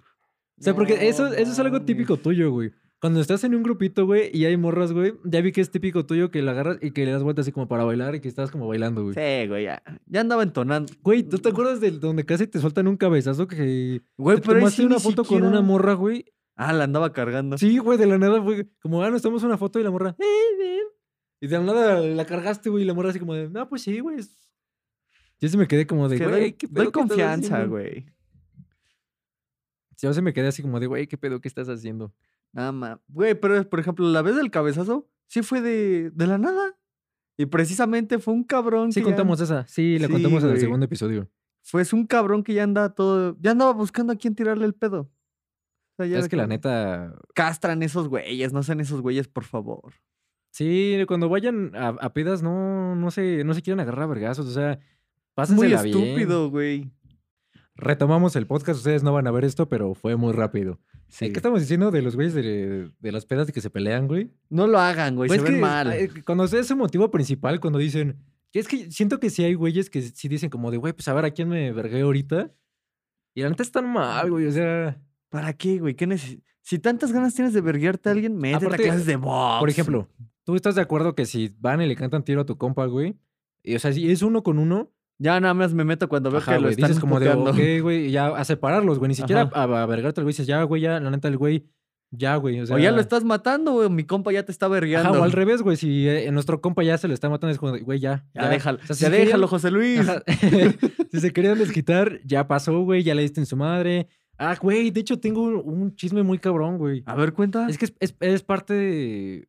[0.59, 2.71] O sea, porque eso, No eso es algo típico tuyo, güey.
[2.99, 6.07] Cuando estás en un grupito, güey, y hay morras, güey, ya vi que es típico
[6.07, 8.27] tuyo que la agarras y que le das vueltas así como para bailar y que
[8.27, 9.13] estás como bailando, güey.
[9.13, 9.83] Sí, güey, ya.
[10.07, 10.91] Ya andaba entonando.
[11.03, 14.59] Güey, ¿tú te acuerdas de donde casi te sueltan un cabezazo que Güey, te pero
[14.59, 16.25] tomaste sí una foto con una morra, güey?
[16.55, 17.55] Ah, la andaba cargando.
[17.59, 20.15] Sí, güey, de la nada fue como, ah, nos tomamos una foto y la morra,
[20.17, 20.23] "Eh,
[20.63, 20.79] eh".
[21.39, 23.83] Y de la nada la cargaste, güey, y la morra así como de, no, pues
[23.83, 24.17] sí, güey.
[24.17, 24.49] es-".
[25.39, 27.75] Yo sí me quedé como de, güey, doy, ¿qué doy pedo estás confianza, haciendo?".
[27.75, 28.07] güey.
[30.01, 32.11] Yo sí me quedé así como de, güey, ¿qué pedo que estás haciendo?
[32.53, 32.99] Nada más.
[33.07, 36.75] Güey, pero por ejemplo, la vez del cabezazo, sí fue de, de la nada.
[37.37, 40.49] Y precisamente fue un cabrón Sí que ya- contamos esa, sí, la Sí, contamos en
[40.51, 41.29] el segundo episodio.
[41.63, 43.37] Fue es un cabrón que ya anda todo.
[43.41, 45.01] Ya andaba buscando a quién tirarle el pedo.
[45.01, 49.43] O sea, ya Es que la neta, Castran esos güeyes, no sean esos güeyes, por
[49.43, 49.93] favor.
[50.51, 54.47] sí, cuando vayan a, a pedas no, no se, no se quieren agarrar a vergazos,
[54.47, 55.97] o sea, Es muy pásensela bien.
[55.97, 56.91] estúpido, güey.
[57.77, 60.73] Retomamos el podcast, ustedes no van a ver esto, pero fue muy rápido.
[60.73, 61.29] Eh, Sí.
[61.29, 64.29] ¿Qué estamos diciendo de los güeyes de, de las pedas que se pelean, güey?
[64.49, 65.93] No lo hagan, güey, Pues se es ven que, mal.
[65.93, 68.17] eh, Cuando es su motivo principal, cuando dicen.
[68.51, 71.13] Es que siento que sí hay güeyes que sí dicen como de, güey, pues a
[71.13, 72.51] ver a quién me vergué ahorita.
[73.35, 74.47] Y la neta están mal, güey.
[74.47, 75.93] O sea, ¿Para qué, güey?
[75.95, 79.15] ¿Qué neces- Si tantas ganas tienes de verguearte a alguien, métete Aparte, a clases de
[79.15, 79.59] box.
[79.59, 80.09] por ejemplo,
[80.43, 83.15] ¿tú estás de acuerdo que si van y le cantan tiro a tu compa, güey?
[83.63, 86.39] Y, o sea, si es uno con uno, Ya nada más me meto cuando veo
[86.39, 89.09] ajá, que lo están dices como de, ok, güey, ya a separarlos, güey.
[89.09, 91.65] Ni siquiera a, a vergarte güey, dices, ya, güey, ya, la neta, el güey,
[92.11, 92.59] ya, güey.
[92.61, 93.89] O, sea, o ya lo estás matando, güey.
[93.89, 95.09] Mi compa ya te está vergueando.
[95.09, 95.75] Ajá, o al revés, güey.
[95.75, 98.25] Si eh, nuestro compa ya se lo está matando, es como, güey, ya.
[98.35, 98.79] Ya, déjalo.
[98.83, 100.01] O sea, si ya se querían- déjalo, José Luis.
[101.11, 104.07] Si se querían desquitar, ya pasó, güey, ya le diste en su madre.
[104.37, 107.01] Ah, güey, de hecho tengo un, un chisme muy cabrón, güey.
[107.07, 107.67] A ver, cuenta.
[107.69, 109.47] Es que es, es- es parte de...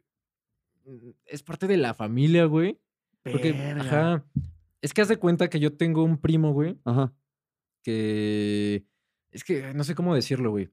[1.27, 2.79] Es parte de la familia, güey.
[3.23, 3.83] Porque, Verga.
[3.83, 4.25] ajá,
[4.83, 7.13] es que haz de cuenta que yo tengo un primo, güey, Ajá.
[7.83, 8.85] que.
[9.31, 10.71] Es que no sé cómo decirlo, güey.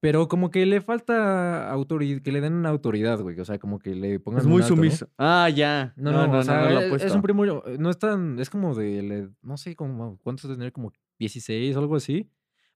[0.00, 3.38] Pero como que le falta autoridad, que le den una autoridad, güey.
[3.40, 4.40] O sea, como que le pongan.
[4.40, 4.66] Es muy ¿no?
[4.68, 5.08] sumiso.
[5.16, 5.94] Ah, ya.
[5.96, 7.44] No, no, o sea, lo es- es, un primo,
[7.78, 10.72] no es tan, es como de, le- no sé, como, ¿cuántos tener?
[10.72, 12.30] Como 16 o algo así.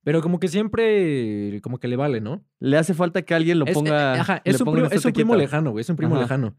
[0.05, 2.45] Pero como que siempre, como que le vale, ¿no?
[2.59, 4.15] Le hace falta que alguien lo Es, eh, ponga.
[4.15, 6.23] ajá, le es un, primo, es un primo lejano, güey, es un primo Ajá.
[6.25, 6.57] lejano.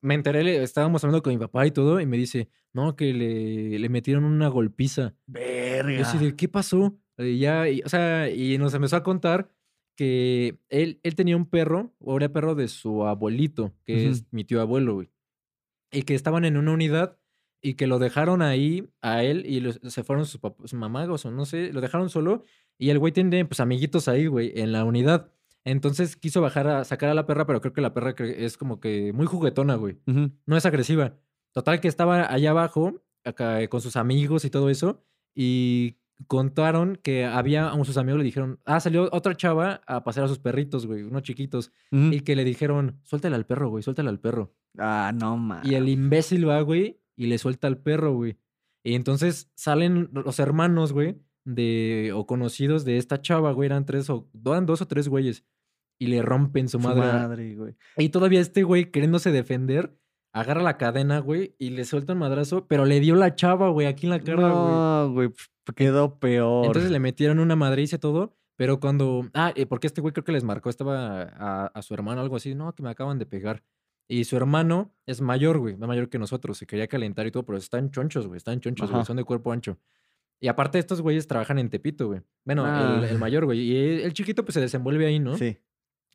[0.00, 3.78] Me enteré, estábamos hablando con mi papá y todo, y me dice, no, que le,
[3.78, 5.14] le metieron una golpiza.
[5.26, 6.18] Y yo así Verga.
[6.20, 6.98] de, ¿qué pasó?
[7.18, 9.50] Y ya, y, o sea, y nos empezó a contar
[9.96, 14.44] que él, él tenía un perro, o era perro de su abuelito, que es mi
[14.44, 15.10] tío abuelo, güey.
[15.90, 17.18] Y que estaban en una unidad
[17.60, 21.04] y que lo dejaron ahí a él y los- se fueron su, pap- su mamá
[21.06, 22.44] o no sé, lo dejaron solo
[22.78, 25.32] y el güey tiene pues amiguitos ahí, güey, en la unidad.
[25.70, 28.80] Entonces quiso bajar a sacar a la perra, pero creo que la perra es como
[28.80, 29.98] que muy juguetona, güey
[30.46, 31.18] no es agresiva.
[31.52, 35.04] Total que estaba allá abajo, acá, eh, con sus amigos y todo eso,
[35.34, 40.24] y contaron que había, a sus amigos le dijeron, ah, salió otra chava a pasear
[40.24, 44.08] a sus perritos, güey, unos chiquitos, y que le dijeron, suéltale al perro, güey, suéltale
[44.08, 44.54] al perro.
[44.78, 45.70] Ah, no mames.
[45.70, 48.38] Y el imbécil va, güey, y le suelta al perro, güey.
[48.82, 54.10] Y entonces salen los hermanos, güey, de, o conocidos de esta chava, güey, eran tres
[54.10, 55.44] o, eran dos o tres güeyes,
[55.98, 57.00] y le rompen su madre.
[57.00, 57.74] madre, güey.
[57.96, 59.96] y todavía este güey, queriéndose defender,
[60.32, 63.86] agarra la cadena, güey, y le suelta un madrazo, pero le dio la chava, güey,
[63.86, 64.52] aquí en la cara, güey.
[64.52, 65.28] No, güey.
[65.30, 66.66] pf, Quedó peor.
[66.66, 69.28] Entonces le metieron una madriza y todo, pero cuando...
[69.34, 72.36] Ah, eh, porque este güey creo que les marcó, estaba a, a su hermano, algo
[72.36, 73.62] así, no, que me acaban de pegar.
[74.08, 77.44] Y su hermano es mayor, güey, más mayor que nosotros, se quería calentar y todo,
[77.44, 79.78] pero están chonchos, güey, están chonchos, güey, son de cuerpo ancho.
[80.40, 82.20] Y aparte estos güeyes trabajan en Tepito, güey.
[82.46, 83.08] Bueno, el, Ah.
[83.10, 83.60] el mayor, güey.
[83.60, 85.36] Y el chiquito pues se desenvuelve ahí, ¿no?
[85.36, 85.58] Sí.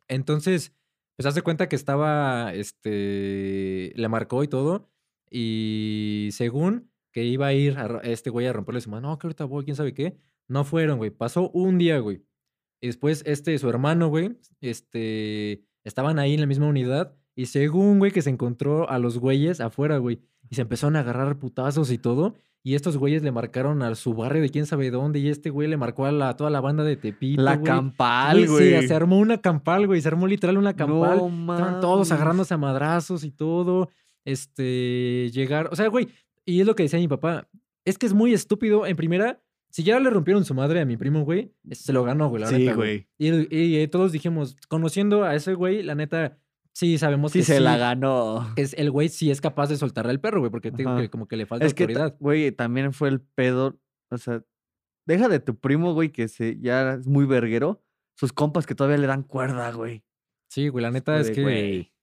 [0.07, 0.73] Entonces,
[1.15, 4.89] pues haz de cuenta que estaba, este, le marcó y todo.
[5.29, 9.27] Y según que iba a ir a este güey a romperle su mano, no, que
[9.27, 10.17] ahorita voy, quién sabe qué.
[10.47, 11.11] No fueron, güey.
[11.11, 12.23] Pasó un día, güey.
[12.81, 17.15] Y después, este, su hermano, güey, este, estaban ahí en la misma unidad.
[17.35, 20.21] Y según, güey, que se encontró a los güeyes afuera, güey.
[20.49, 22.35] Y se empezaron a agarrar putazos y todo.
[22.65, 25.19] Y estos güeyes le marcaron a su barrio de quién sabe dónde.
[25.19, 27.41] Y este güey le marcó a la, toda la banda de Tepito.
[27.41, 27.65] La güey.
[27.65, 28.79] campal, güey.
[28.79, 29.99] Sí, se armó una campal, güey.
[29.99, 31.17] Se armó literal una campal.
[31.17, 33.89] No Estaban todos agarrándose a madrazos y todo.
[34.23, 35.69] Este, llegar.
[35.71, 36.07] O sea, güey.
[36.45, 37.49] Y es lo que decía mi papá.
[37.83, 38.85] Es que es muy estúpido.
[38.85, 42.29] En primera, si ya le rompieron su madre a mi primo, güey, se lo ganó,
[42.29, 42.43] güey.
[42.43, 43.07] La Sí, neta, güey.
[43.17, 46.37] Y, y, eh, todos dijimos, conociendo a ese güey, la neta,
[46.73, 48.51] sí sabemos Sí que se sí, la ganó.
[48.55, 50.91] que es, el güey sí es capaz de soltarle al perro, güey, porque te digo
[50.91, 51.01] Ajá.
[51.01, 52.15] que como que le falta Es que, autoridad.
[52.19, 53.79] güey, también fue el pedo.
[54.11, 54.43] O sea,
[55.07, 57.81] deja de tu primo, güey, que se, ya es muy verguero.
[58.15, 60.03] Sus compas que todavía le dan cuerda, güey.
[60.49, 61.41] Sí, güey, la neta es de, que.
[61.41, 61.93] güey.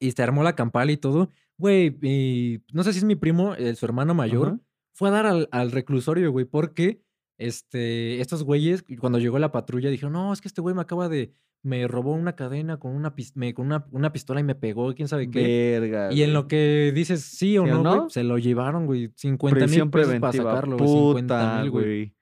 [0.00, 1.30] Y se armó la campal y todo.
[1.58, 4.60] Güey, y no sé si es mi primo, eh, su hermano mayor, Ajá.
[4.94, 7.02] fue a dar al, al reclusorio, güey, porque
[7.38, 11.08] este, estos güeyes, cuando llegó la patrulla, dijeron, no, es que este güey me acaba
[11.08, 14.94] de, me robó una cadena con una, me- con una, una pistola y me pegó,
[14.94, 15.78] quién sabe qué.
[15.80, 16.12] Verga.
[16.12, 19.12] Y en lo que dices sí o ¿Sí o no, güey, se lo llevaron, güey,
[19.16, 22.14] 50 mil pesos para sacarlo, güey, 50 Puta, mil, güey.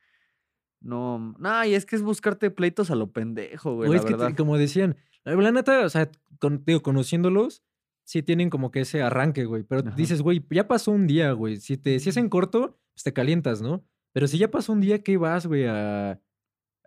[0.81, 4.05] No, no, y es que es buscarte pleitos a lo pendejo, güey, Güey, la es
[4.07, 4.37] que verdad.
[4.37, 7.63] como decían, la neta, o sea, con- digo, conociéndolos,
[8.05, 9.65] sí tienen como que ese arranque, güey.
[9.65, 9.97] Pero Ajá.
[9.97, 11.57] dices, güey, ya pasó un día, güey.
[11.57, 13.85] Si, te, si es en corto, pues te calientas, ¿no?
[14.13, 15.67] Pero si ya pasó un día, ¿qué vas, güey?
[15.67, 16.21] A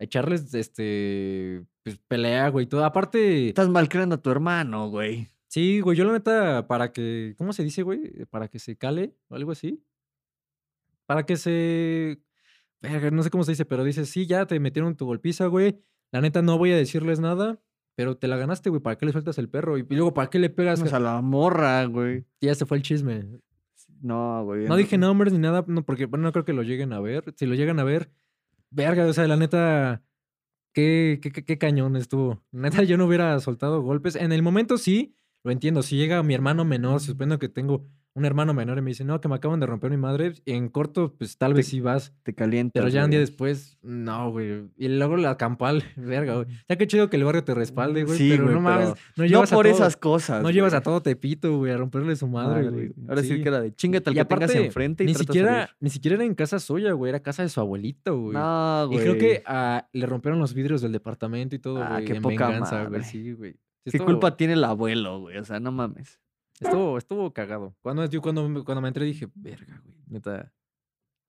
[0.02, 2.84] echarles, este, pues, pelea, güey, todo.
[2.84, 5.30] Aparte, Estás mal creando a tu hermano, güey.
[5.48, 8.26] sí, güey, yo la neta, para que, ¿cómo se dice, güey?
[8.30, 9.84] Para que se cale o algo así.
[11.06, 12.22] Para que se...
[12.82, 15.82] verga, No sé cómo se dice, pero dices, sí, ya te metieron tu golpiza, güey.
[16.12, 17.60] La neta, no voy a decirles nada,
[17.96, 18.82] pero te la ganaste, güey.
[18.82, 19.78] ¿Para qué le sueltas el perro?
[19.78, 20.82] Y, luego, ¿para qué le pegas?
[20.82, 22.26] O sea, la morra, güey.
[22.42, 23.26] Ya se fue el chisme.
[24.02, 24.66] No, güey.
[24.68, 27.34] No dije nombres ni nada, no, porque bueno, no creo que lo lleguen a ver.
[27.38, 28.10] Si lo llegan a ver,
[28.72, 30.04] verga, o sea, la neta,
[30.74, 32.44] qué, qué, qué, cañón estuvo.
[32.52, 34.16] Neta, yo no hubiera soltado golpes.
[34.16, 35.84] En el momento sí, lo entiendo.
[35.84, 39.22] Si llega mi hermano menor, suponiendo que tengo un hermano menor y me dice, no,
[39.22, 42.14] que me acaban de romper mi madre, en corto, pues tal vez Te- sí vas.
[42.24, 42.82] Te calientas.
[42.82, 43.26] Pero ya un día güey.
[43.30, 44.70] después, no, güey.
[44.76, 46.48] Y luego la campal, verga, güey.
[46.68, 48.18] Ya que chido que el barrio te respalde, güey.
[48.18, 50.44] Sí, pero güey, no mames, no No llevas a por todo- esas cosas.
[50.44, 50.84] No llevas a güey.
[50.84, 52.88] todo Tepito, güey, a romperle su madre, Madre, güey.
[52.90, 53.08] güey.
[53.08, 55.70] Ahora sí, que era de chingate al Y que tengas aparte, enfrente y ni siquiera,
[55.80, 57.10] ni siquiera era en casa suya, güey.
[57.12, 58.34] Era casa de su abuelito, güey.
[58.34, 59.00] No, y güey.
[59.00, 62.06] creo que ah, le rompieron los vidrios del departamento y todo, Ah, güey.
[62.06, 62.92] qué en poca venganza, güey.
[62.92, 63.04] madre.
[63.06, 63.54] Sí, güey.
[63.54, 63.58] Sí,
[63.92, 65.38] ¿Qué estuvo- culpa tiene el abuelo, güey?
[65.38, 66.20] O sea, no mames.
[66.92, 67.76] Estuvo, estuvo cagado.
[67.82, 69.96] Cuando, yo cuando, me- cuando me entré dije, verga, güey.
[70.08, 70.54] Neta,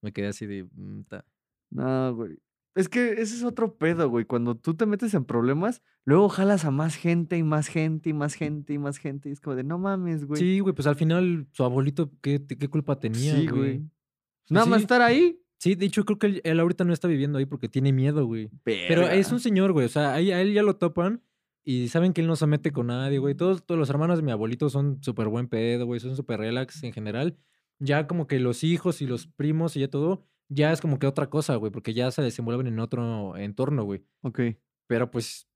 [0.03, 0.64] me quedé así de...
[0.64, 1.25] "Mm, ta".
[1.71, 2.38] No, güey.
[2.75, 4.25] Es que ese es otro pedo, güey.
[4.25, 8.12] Cuando tú te metes en problemas, luego jalas a más gente y más gente y
[8.14, 9.29] más gente y más gente.
[9.29, 10.40] Y es como de, no mames, güey.
[10.40, 13.79] Sí, güey, pues al final su abuelito, ¿qué, qué culpa tenía, Sí, güey?
[13.81, 15.38] Pues Nada más estar ahí.
[15.59, 18.25] Sí, de hecho, creo que él, él ahorita no está viviendo ahí porque tiene miedo,
[18.27, 18.51] güey.
[18.64, 19.87] Pero es un señor, güey.
[19.87, 21.23] O sea, ahí- a él ya lo topan
[21.64, 23.35] y saben que él no se mete con nadie, güey.
[23.35, 26.01] Todos, todos los hermanos de mi abuelito son súper buen pedo, güey.
[26.01, 27.37] Son súper relax en general.
[27.79, 31.07] Ya como que los hijos y los primos y ya todo, ya es como que
[31.07, 31.70] otra cosa, güey.
[31.72, 34.05] Porque ya se desenvuelven en otro entorno, güey.
[34.22, 34.40] Ok.
[34.87, 35.48] Pero pues,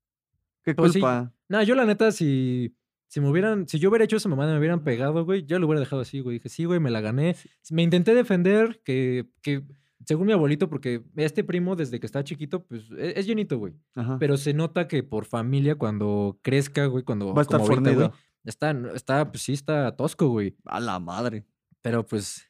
[0.63, 0.99] ¿Qué Pues sí.
[0.99, 1.33] culpa?
[1.47, 2.75] nada, yo la neta, si,
[3.07, 5.67] si me hubieran, si yo hubiera hecho esa mamada me hubieran pegado, güey, yo lo
[5.67, 6.37] hubiera dejado así, güey.
[6.37, 7.35] Dije, sí, güey, me la gané.
[7.69, 9.63] Me intenté defender que, que,
[10.07, 13.73] según mi abuelito, porque este primo desde que está chiquito, pues e- es llenito, güey.
[13.93, 14.17] Ajá.
[14.17, 17.33] Pero se nota que por familia, cuando crezca, güey, cuando.
[17.33, 18.09] Va a estar como ahorita, güey,
[18.45, 20.55] está, está, pues sí, está tosco, güey.
[20.65, 21.45] A la madre.
[21.81, 22.49] Pero pues.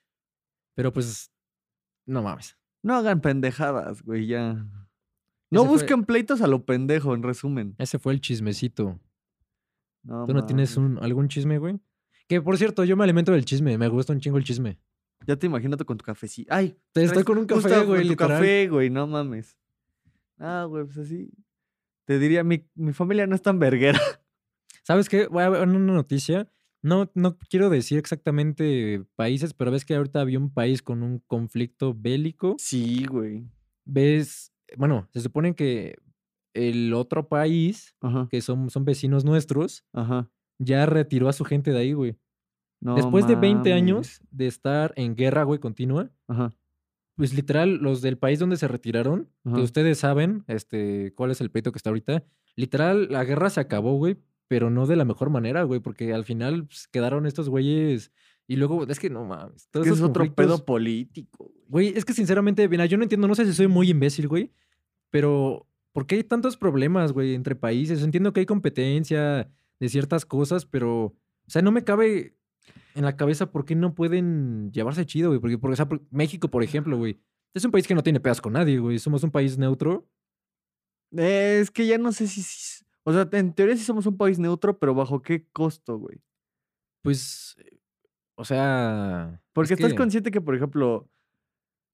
[0.75, 1.31] Pero pues.
[2.05, 2.55] No mames.
[2.83, 4.53] No hagan pendejadas, güey, ya.
[5.49, 7.73] No Ese fue- busquen pleitos a lo pendejo, en resumen.
[7.79, 8.99] Ese fue el chismecito.
[10.03, 11.79] No, ¿Tú no tienes un, algún chisme, güey?
[12.27, 13.77] Que por cierto, yo me alimento del chisme.
[13.77, 14.77] Me gusta un chingo el chisme.
[15.25, 16.53] Ya te imagino tú con tu cafecito.
[16.53, 18.38] Ay, Te estoy traes con un café, con güey, tu literal.
[18.39, 19.58] café, güey, no mames.
[20.38, 21.30] Ah, güey, pues así.
[22.06, 23.99] Te diría, mi, mi familia no es tan verguera.
[24.84, 25.27] ¿Sabes qué?
[25.27, 26.49] Voy a ver una noticia.
[26.82, 31.19] No, no quiero decir exactamente países, pero ves que ahorita había un país con un
[31.27, 32.56] conflicto bélico.
[32.60, 33.45] Sí, güey.
[33.84, 35.97] Ves, bueno, se supone que
[36.53, 40.30] el otro país, Ajá, que son, son vecinos nuestros, ajá.
[40.60, 42.15] ya retiró a su gente de ahí, güey.
[42.79, 46.53] No Después de 20 años de estar en guerra, güey, continua, Ajá,
[47.17, 49.55] pues literal, los del país donde se retiraron, Ajá.
[49.55, 52.23] que ustedes saben, este, cuál es el pleito que está ahorita,
[52.55, 56.23] literal, la guerra se acabó, güey, pero no de la mejor manera, güey, porque al
[56.23, 58.11] final pues, quedaron estos güeyes
[58.47, 61.51] y luego, es que no mames, todos que es otro pedo político.
[61.67, 61.87] güey.
[61.89, 64.53] Güey, es que sinceramente, mira, yo no entiendo, no sé si soy muy imbécil, güey,
[65.09, 68.03] pero ¿por qué hay tantos problemas, güey, entre países?
[68.03, 71.15] Entiendo que hay competencia de ciertas cosas, pero, o
[71.47, 72.37] sea, no me cabe
[72.95, 76.01] en la cabeza por qué no pueden llevarse chido, güey, porque, porque, o sea, por-
[76.12, 77.19] México, por ejemplo, güey,
[77.53, 80.08] es un país que no tiene pedas con nadie, güey, somos un país neutro.
[81.15, 84.17] Eh, es que ya no sé si, si- O sea, en teoría sí somos un
[84.17, 86.19] país neutro, pero ¿bajo qué costo, güey?
[87.01, 87.80] Pues, eh,
[88.36, 89.41] o sea...
[89.53, 91.10] Porque es estás que- consciente que, por ejemplo,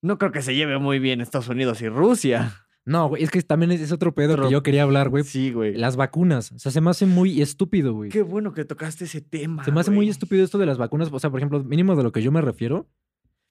[0.02, 2.63] no creo que se lleve muy bien Estados Unidos y Rusia.
[2.86, 5.24] No, güey, es que también es, es otro pedo Otro- que yo quería hablar, güey.
[5.24, 5.74] Sí, güey.
[5.74, 8.10] Las vacunas, o sea, se me hace muy estúpido, güey.
[8.10, 9.64] Qué bueno que tocaste ese tema.
[9.64, 11.08] Se me hace muy estúpido esto de las vacunas.
[11.10, 12.86] O sea, por ejemplo, mínimo de lo que yo me refiero.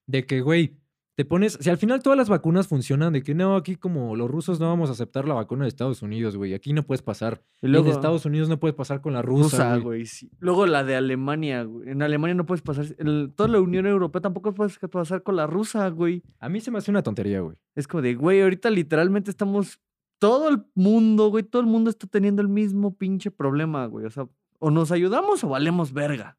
[0.06, 0.78] De que, güey,
[1.15, 1.58] te pones.
[1.62, 4.67] Si al final todas las vacunas funcionan, de que no, aquí como los rusos no
[4.67, 6.54] vamos a aceptar la vacuna de Estados Unidos, güey.
[6.54, 7.43] Aquí no puedes pasar.
[7.62, 9.82] Y Y luego, de Estados Unidos no puedes pasar con la rusa, rusa, güey.
[9.84, 10.06] güey.
[10.08, 10.32] sí.
[10.39, 11.89] Luego la de Alemania, güey.
[11.89, 12.86] En Alemania no puedes pasar.
[12.97, 16.23] el- toda la Unión Europea tampoco puedes pasar con la rusa, güey.
[16.39, 17.58] A mí se me hace una tontería, güey.
[17.76, 19.80] Es como de, güey, ahorita literalmente estamos.
[20.19, 24.06] Todo el mundo, güey, todo el mundo está teniendo el mismo pinche problema, güey.
[24.06, 24.28] O sea,
[24.60, 26.38] o nos ayudamos o valemos verga.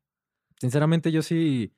[0.58, 1.72] Sinceramente, yo sí.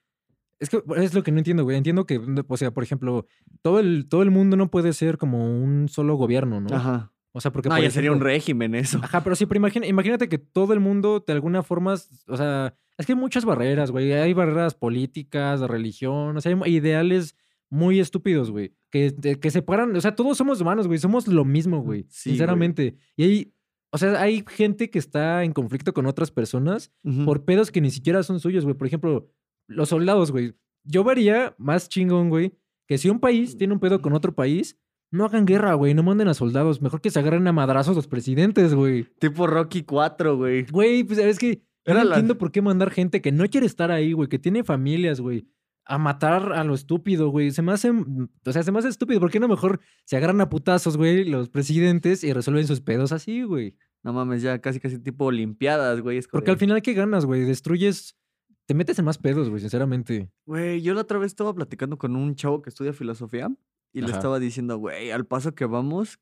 [0.59, 1.77] Es que es lo que no entiendo, güey.
[1.77, 3.27] Entiendo que, o sea, por ejemplo,
[3.62, 6.75] todo el, todo el mundo no puede ser como un solo gobierno, ¿no?
[6.75, 7.12] Ajá.
[7.33, 7.69] O sea, porque.
[7.69, 8.99] No, por ya sería un régimen eso.
[9.03, 11.95] Ajá, pero sí, pero imagina- imagínate que todo el mundo, de alguna forma,
[12.27, 14.12] o sea, es que hay muchas barreras, güey.
[14.12, 17.37] Hay barreras políticas, de religión, o sea, hay ideales
[17.69, 18.73] muy estúpidos, güey.
[18.90, 20.99] Que, de- que separan, o sea, todos somos humanos, güey.
[20.99, 22.07] Somos lo mismo, güey.
[22.09, 22.37] Sí, güey.
[22.38, 22.97] sinceramente.
[23.16, 23.53] Y hay,
[23.90, 27.27] o sea, hay gente que está en conflicto con otras personas Ujú.
[27.27, 28.75] por pedos que ni siquiera son suyos, güey.
[28.77, 29.29] Por ejemplo,
[29.68, 30.55] los soldados, güey.
[30.85, 32.52] Yo vería más chingón, güey,
[32.87, 34.79] que si un país tiene un pedo con otro país,
[35.11, 35.94] no hagan guerra, güey.
[35.94, 36.83] No manden a soldados.
[36.83, 39.05] Mejor que se agarren a madrazos los presidentes, güey.
[39.18, 40.66] Tipo Rocky 4, güey.
[40.66, 43.66] Güey, pues es que yo no la- entiendo por qué mandar gente que no quiere
[43.66, 45.46] estar ahí, güey, que tiene familias, güey,
[45.85, 47.52] a matar a lo estúpido, güey.
[47.52, 49.20] Se me hace, mm, o sea, se me hace estúpido.
[49.20, 53.12] ¿Por qué no mejor se agarran a putazos, güey, los presidentes y resuelven sus pedos
[53.12, 53.76] así, güey?
[54.02, 56.20] No mames, ya casi casi tipo Olimpiadas, güey.
[56.31, 57.42] Porque al final, ¿qué ganas, güey?
[57.42, 58.16] Destruyes,
[58.66, 60.31] te metes en más pedos, güey, sinceramente.
[60.44, 63.48] Güey, yo la otra vez estaba platicando con un chavo que estudia filosofía
[63.92, 66.18] y le estaba diciendo, güey, al paso que vamos,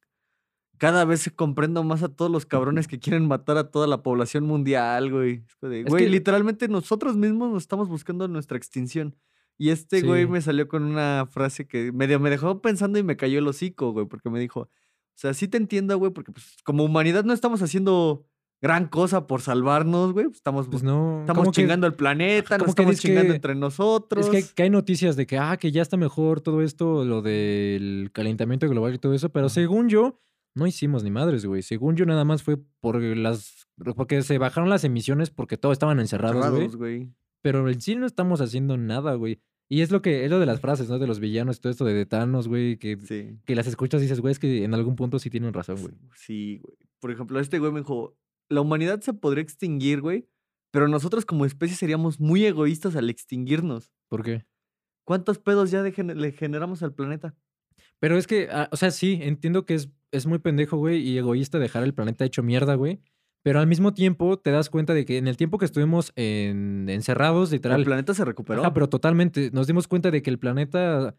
[0.78, 4.44] cada vez comprendo más a todos los cabrones que quieren matar a toda la población
[4.44, 5.44] mundial, güey.
[5.62, 9.16] Es Güey, que- literalmente nosotros mismos nos estamos buscando nuestra extinción.
[9.56, 13.16] Y este güey me salió con una frase que medio me dejó pensando y me
[13.16, 14.70] cayó el hocico, güey, porque me dijo, o
[15.14, 18.26] sea, sí te entiendo, güey, porque pues, como humanidad no estamos haciendo
[18.64, 20.24] gran cosa por salvarnos, güey.
[20.26, 21.20] pues, Estamos, Pues no.
[21.20, 24.24] estamos como que- chingando el planeta, nos estamos que- chingando entre nosotros.
[24.24, 27.04] Es que, hay- que hay noticias de que, ah, que ya está mejor todo esto,
[27.04, 30.18] lo del calentamiento global y todo eso, pero según yo,
[30.56, 31.60] no hicimos ni madres, güey.
[31.62, 33.66] Según yo, nada más fue por las.
[33.96, 36.52] Porque se bajaron las emisiones porque todos estaban encerrados, güey.
[36.52, 37.10] Cerrados, güey.
[37.42, 39.40] Pero en sí no estamos haciendo nada, güey.
[39.68, 40.98] Y es lo que, es lo de las frases, ¿no?
[40.98, 43.36] De los villanos y todo esto de Thanos, güey, que, Sí.
[43.44, 45.94] que las escuchas y dices, güey, es que en algún punto sí tienen razón, güey.
[46.14, 46.76] Sí, güey.
[47.00, 48.16] Por ejemplo, este güey me dijo,
[48.50, 50.28] la humanidad se podría extinguir, güey,
[50.72, 53.92] pero nosotros como especie seríamos muy egoístas al extinguirnos.
[54.08, 54.44] ¿Por qué?
[55.06, 57.34] ¿Cuántos pedos ya gener- le generamos al planeta?
[58.00, 61.18] Pero es que, ah, o sea, sí, entiendo que es, es muy pendejo, güey, y
[61.18, 63.00] egoísta dejar el planeta hecho mierda, güey.
[63.42, 66.88] Pero al mismo tiempo te das cuenta de que en el tiempo que estuvimos en-
[66.88, 67.80] encerrados, literal.
[67.80, 68.62] El planeta se recuperó.
[68.62, 69.50] Ajá, pero totalmente.
[69.52, 71.14] Nos dimos cuenta de que el planeta,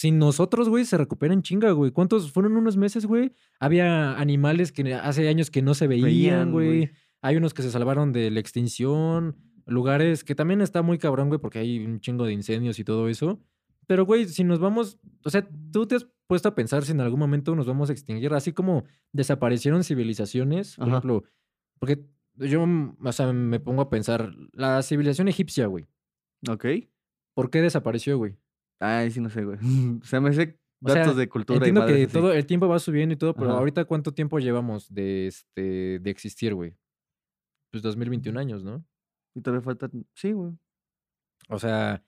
[0.00, 1.90] sin nosotros, güey, se recupera en chinga, güey.
[1.90, 3.34] ¿Cuántos fueron unos meses, güey?
[3.58, 6.90] Había animales que hace años que no se veían, güey.
[7.20, 9.36] Hay unos que se salvaron de la extinción.
[9.66, 13.10] Lugares que también está muy cabrón, güey, porque hay un chingo de incendios y todo
[13.10, 13.42] eso.
[13.86, 14.98] Pero, güey, si nos vamos.
[15.22, 17.92] O sea, tú te has puesto a pensar si en algún momento nos vamos a
[17.92, 18.32] extinguir.
[18.32, 20.76] Así como desaparecieron civilizaciones.
[20.76, 20.96] Por Ajá.
[20.96, 21.24] ejemplo,
[21.78, 24.32] porque yo, mm, o sea, me pongo a pensar.
[24.54, 25.88] La civilización egipcia, güey.
[26.48, 26.64] Ok.
[27.34, 28.38] ¿Por qué desapareció, güey?
[28.80, 29.58] Ay, sí, no sé, güey.
[30.02, 32.12] O sea, me sé O sea, datos de cultura y Entiendo que madres así.
[32.12, 33.58] todo el tiempo va subiendo y todo, pero Ajá.
[33.58, 36.74] ahorita ¿cuánto tiempo llevamos de, este, de existir, güey?
[37.70, 38.84] Pues 2021 años, ¿no?
[39.34, 40.06] Y todavía faltan.
[40.14, 40.52] Sí, güey.
[41.48, 42.02] O sea,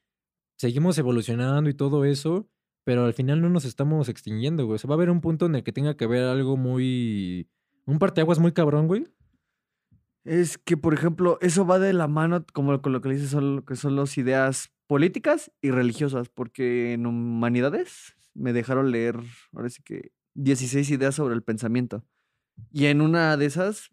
[0.59, 2.49] seguimos evolucionando y todo eso,
[2.85, 4.77] pero al final no nos estamos extinguiendo, güey.
[4.77, 7.49] O sea, va a haber un punto en el que tenga que haber algo muy...
[7.85, 9.07] Un parteaguas muy cabrón, güey.
[10.25, 13.31] Es que, por ejemplo, eso va de la mano, como con lo que le dices,
[13.31, 19.17] son, que son las ideas políticas y religiosas, porque en humanidades me dejaron leer,
[19.55, 22.05] ahora sí que, 16 ideas sobre el pensamiento.
[22.71, 23.91] Y en una de esas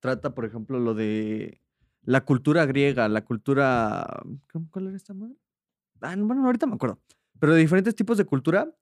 [0.00, 1.60] trata, por ejemplo, lo de
[2.02, 4.04] la cultura griega, la cultura...
[4.52, 5.36] ¿cómo- ¿Cuál era esta madre?
[6.00, 6.98] Ah, no, bueno, ahorita me acuerdo.
[7.38, 8.74] Pero de diferentes tipos de cultura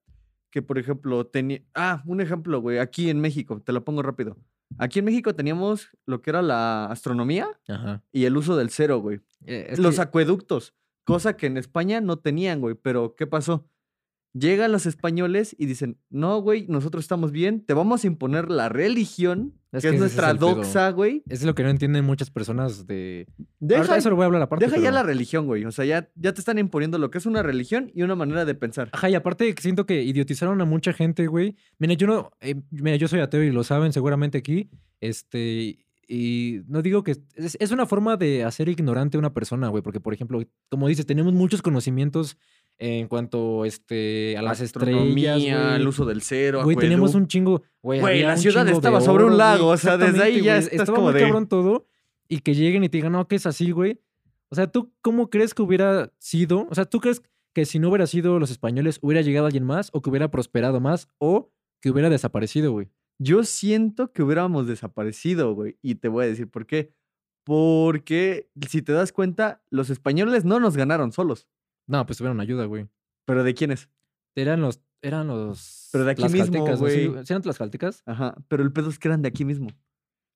[0.51, 1.61] que, por ejemplo, tenía...
[1.75, 4.39] Ah, un ejemplo, güey, aquí en México, te lo pongo rápido.
[4.79, 8.03] Aquí en México teníamos lo que era la astronomía Ajá.
[8.11, 9.21] y el uso del cero, güey.
[9.45, 10.75] Eh, Los que- acueductos,
[11.07, 12.75] cosa que en España no tenían, güey.
[12.75, 13.71] Pero, ¿qué pasó?
[14.35, 18.69] Llegan los españoles y dicen, no, güey, nosotros estamos bien, te vamos a imponer la
[18.69, 21.23] religión, Es que que es nuestra doxa, güey.
[21.27, 23.29] es lo que no entienden muchas personas de...
[23.61, 25.65] Deja, eso lo voy a hablar aparte, deja ya la religión, güey.
[25.65, 28.45] O sea, ya, ya te están imponiendo lo que es una religión y una manera
[28.45, 28.91] de pensar.
[28.93, 31.57] Ajá, y aparte siento que idiotizaron a mucha gente, güey.
[31.79, 34.69] Mira, yo no, eh, mira, yo soy ateo y lo saben seguramente aquí.
[35.01, 39.69] Este, y no digo que es, es una forma de hacer ignorante a una persona,
[39.69, 42.37] güey, porque por ejemplo, como dices, tenemos muchos conocimientos
[42.79, 47.63] en cuanto este a las estrellas, Astronomía, el uso del cero, Güey, tenemos un chingo,
[47.83, 48.23] güey.
[48.23, 51.15] La ciudad estaba sobre un lago, o sea, desde ahí ya estás Estaba como muy
[51.15, 51.87] de- cabrón todo
[52.29, 54.01] y que lleguen y te digan, no, que es así, güey.
[54.49, 56.67] O sea, ¿tú cómo crees que hubiera sido?
[56.71, 59.91] O sea, ¿tú crees que si no hubiera sido los españoles, hubiera llegado alguien más
[59.93, 62.89] o que hubiera prosperado más o que hubiera desaparecido, güey?
[63.19, 65.79] Yo siento que hubiéramos desaparecido, güey.
[65.83, 66.95] Y te voy a decir por qué.
[67.45, 71.49] Porque, si te das cuenta, los españoles no nos ganaron solos.
[71.87, 72.89] No, pues tuvieron ayuda, güey.
[73.25, 73.89] ¿Pero de quiénes?
[74.35, 75.89] Eran los, eran los.
[75.93, 76.89] Pero de aquí mismo, tlaxcaltecas, ¿no?
[76.89, 77.25] Sí, güey.
[77.27, 78.03] ¿Sí eran tlaxcaltecas?
[78.05, 78.35] Ajá.
[78.49, 79.69] Pero el pedo es que eran de aquí mismo.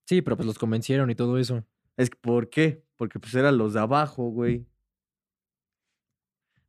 [0.06, 1.64] Sí, pero pues los convencieron y todo eso.
[1.96, 2.84] Es que, ¿por qué?
[2.96, 4.66] Porque pues eran los de abajo, güey.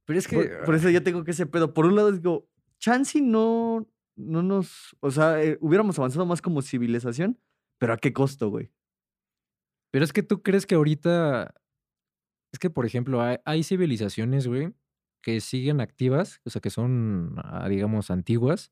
[0.05, 0.35] Pero es que.
[0.35, 1.73] Por, por eso yo tengo que ese pedo.
[1.73, 6.61] Por un lado digo, Chansey no, no nos, o sea, eh, hubiéramos avanzado más como
[6.61, 7.39] civilización,
[7.79, 8.71] pero ¿a qué costo, güey?
[9.91, 11.53] Pero es que tú crees que ahorita.
[12.53, 14.73] Es que, por ejemplo, hay, hay civilizaciones, güey,
[15.21, 18.71] que siguen activas, o sea, que son, ah, digamos, antiguas,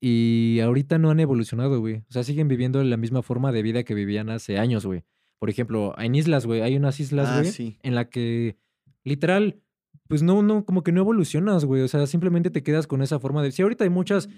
[0.00, 1.96] y ahorita no han evolucionado, güey.
[2.08, 5.04] O sea, siguen viviendo la misma forma de vida que vivían hace años, güey.
[5.38, 7.78] Por ejemplo, en islas, güey, hay unas islas, Ah, güey, sí.
[7.82, 8.56] en la que,
[9.04, 9.62] literal,
[10.08, 11.82] pues no, no, como que no evolucionas, güey.
[11.82, 13.52] O sea, simplemente te quedas con esa forma de.
[13.52, 14.28] Sí, ahorita hay muchas,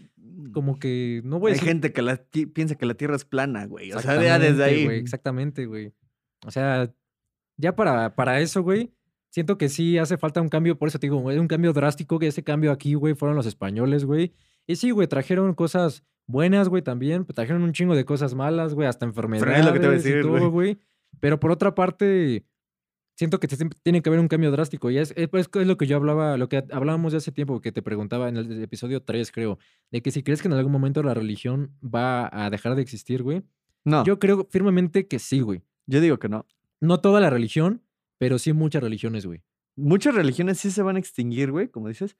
[0.52, 2.16] como que, no voy a Hay decir gente que la
[2.54, 3.92] piensa que la Tierra es plana, güey.
[3.92, 4.84] O sea, ya desde ahí.
[4.84, 5.92] güey, exactamente, güey.
[6.46, 6.92] O sea,
[7.56, 8.92] ya para, para eso, güey,
[9.30, 12.18] siento que sí hace falta un cambio, por eso te digo, güey, un cambio drástico,
[12.18, 14.32] que ese cambio aquí, güey, fueron los españoles, güey.
[14.66, 18.74] Y sí, güey, trajeron cosas buenas, güey, también, pero trajeron un chingo de cosas malas,
[18.74, 20.78] güey, hasta enfermedades es lo que te iba a y decir, güey.
[21.20, 22.44] Pero por otra parte,
[23.18, 23.48] siento que
[23.82, 24.92] tiene que haber un cambio drástico.
[24.92, 27.60] Y es, es, pues, es lo que yo hablaba, lo que hablábamos de hace tiempo,
[27.60, 29.58] que te preguntaba en el episodio 3, creo,
[29.90, 33.24] de que si crees que en algún momento la religión va a dejar de existir,
[33.24, 33.42] güey.
[33.84, 35.62] No, yo, Yo creo firmemente que sí, güey.
[35.86, 36.46] digo que no.
[36.80, 37.82] No toda la religión,
[38.18, 39.42] pero sí muchas religiones, güey.
[39.74, 42.16] Muchas religiones sí se van a extinguir, güey, como dices,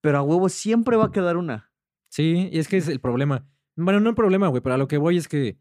[0.00, 1.70] pero a huevo siempre va a quedar una.
[2.08, 3.46] Sí, y es que es el problema.
[3.76, 5.58] Bueno, no el problema, güey, pero a lo que voy es que,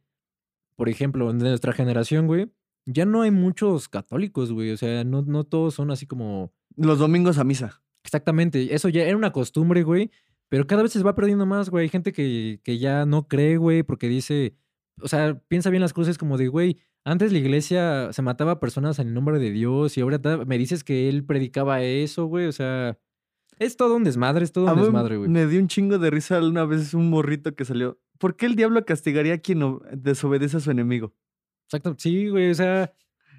[0.78, 2.50] por ejemplo, de nuestra generación, güey,
[2.92, 4.72] ya no hay muchos católicos, güey.
[4.72, 6.52] O sea, no, no todos son así como.
[6.76, 7.82] Los domingos a misa.
[8.04, 8.74] Exactamente.
[8.74, 10.12] Eso ya era una costumbre, güey.
[10.50, 11.84] Pero cada vez se va perdiendo más, güey.
[11.84, 14.56] Hay gente que, que ya no cree, güey, porque dice.
[15.02, 18.60] O sea, piensa bien las cosas como de, güey, antes la iglesia se mataba a
[18.60, 22.48] personas en el nombre de Dios y ahora me dices que él predicaba eso, güey.
[22.48, 22.98] O sea,
[23.60, 25.30] es todo un desmadre, es todo A un mí desmadre, güey.
[25.30, 27.98] me dio un chingo de risa una vez un morrito que salió.
[28.18, 31.14] ¿Por qué el diablo castigaría a quien desobedece a su enemigo?
[31.70, 31.96] Exacto.
[31.98, 32.50] Sí, güey.
[32.50, 32.92] O sea,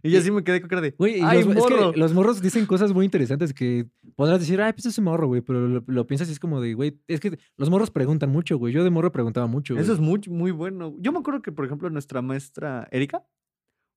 [0.03, 0.93] Y yo sí me quedé con cara de.
[0.93, 4.73] Güey, ¡Ay, los, es que los morros dicen cosas muy interesantes que podrás decir, ay,
[4.73, 7.21] pues es un morro, güey, pero lo, lo piensas y es como de, güey, es
[7.21, 8.73] que los morros preguntan mucho, güey.
[8.73, 9.85] Yo de morro preguntaba mucho, güey.
[9.85, 10.95] Eso es muy, muy bueno.
[10.99, 13.27] Yo me acuerdo que, por ejemplo, nuestra maestra Erika,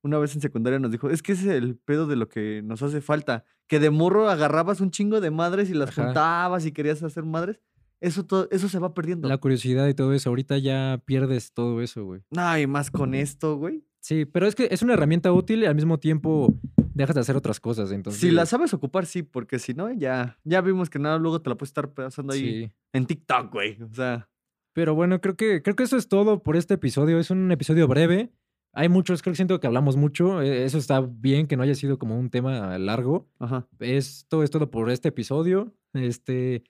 [0.02, 2.62] una vez en secundaria nos dijo, es que ese es el pedo de lo que
[2.64, 3.46] nos hace falta.
[3.68, 6.06] Que de morro agarrabas un chingo de madres y las Ajá.
[6.06, 7.62] juntabas y querías hacer madres.
[8.02, 9.30] Eso, todo, eso se va perdiendo.
[9.30, 10.28] La curiosidad y todo eso.
[10.30, 12.22] Ahorita ya pierdes todo eso, güey.
[12.32, 13.86] No, y más con esto, güey.
[14.04, 16.54] Sí, pero es que es una herramienta útil y al mismo tiempo
[16.94, 17.90] dejas de hacer otras cosas.
[17.94, 21.42] Entonces, Si la sabes ocupar, sí, porque si no, ya, ya vimos que nada, luego
[21.42, 22.72] te la puedes estar pasando ahí Sí.
[22.92, 23.82] en TikTok, güey.
[23.82, 24.28] O sea,
[24.74, 27.18] Pero bueno, creo que, creo que eso es todo por este episodio.
[27.20, 28.32] Es un episodio breve.
[28.74, 30.42] Hay muchos, creo que siento que hablamos mucho.
[30.42, 33.30] e- Eso está bien que no haya sido como un tema largo.
[33.40, 33.68] ajá.
[33.80, 35.72] Esto es todo por este episodio.
[35.94, 36.64] Este,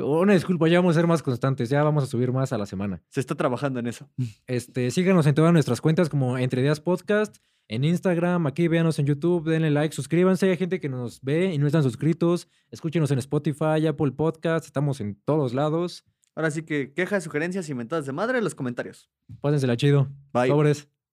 [0.00, 1.68] una disculpa, ya vamos a ser más constantes.
[1.68, 3.02] Ya vamos a subir más a la semana.
[3.08, 4.08] Se está trabajando en eso.
[4.46, 7.38] Este, síganos en todas nuestras cuentas como Entre Ideas Podcast,
[7.68, 10.50] en Instagram, aquí véanos en YouTube, denle like, suscríbanse.
[10.50, 12.48] Hay gente que nos ve y no están suscritos.
[12.70, 16.04] Escúchenos en Spotify, Apple Podcast, estamos en todos lados.
[16.34, 19.10] Ahora sí que quejas, sugerencias y mentadas de madre en los comentarios.
[19.40, 20.08] Pásensela chido.
[20.32, 20.48] Bye.
[20.48, 20.88] Sobres.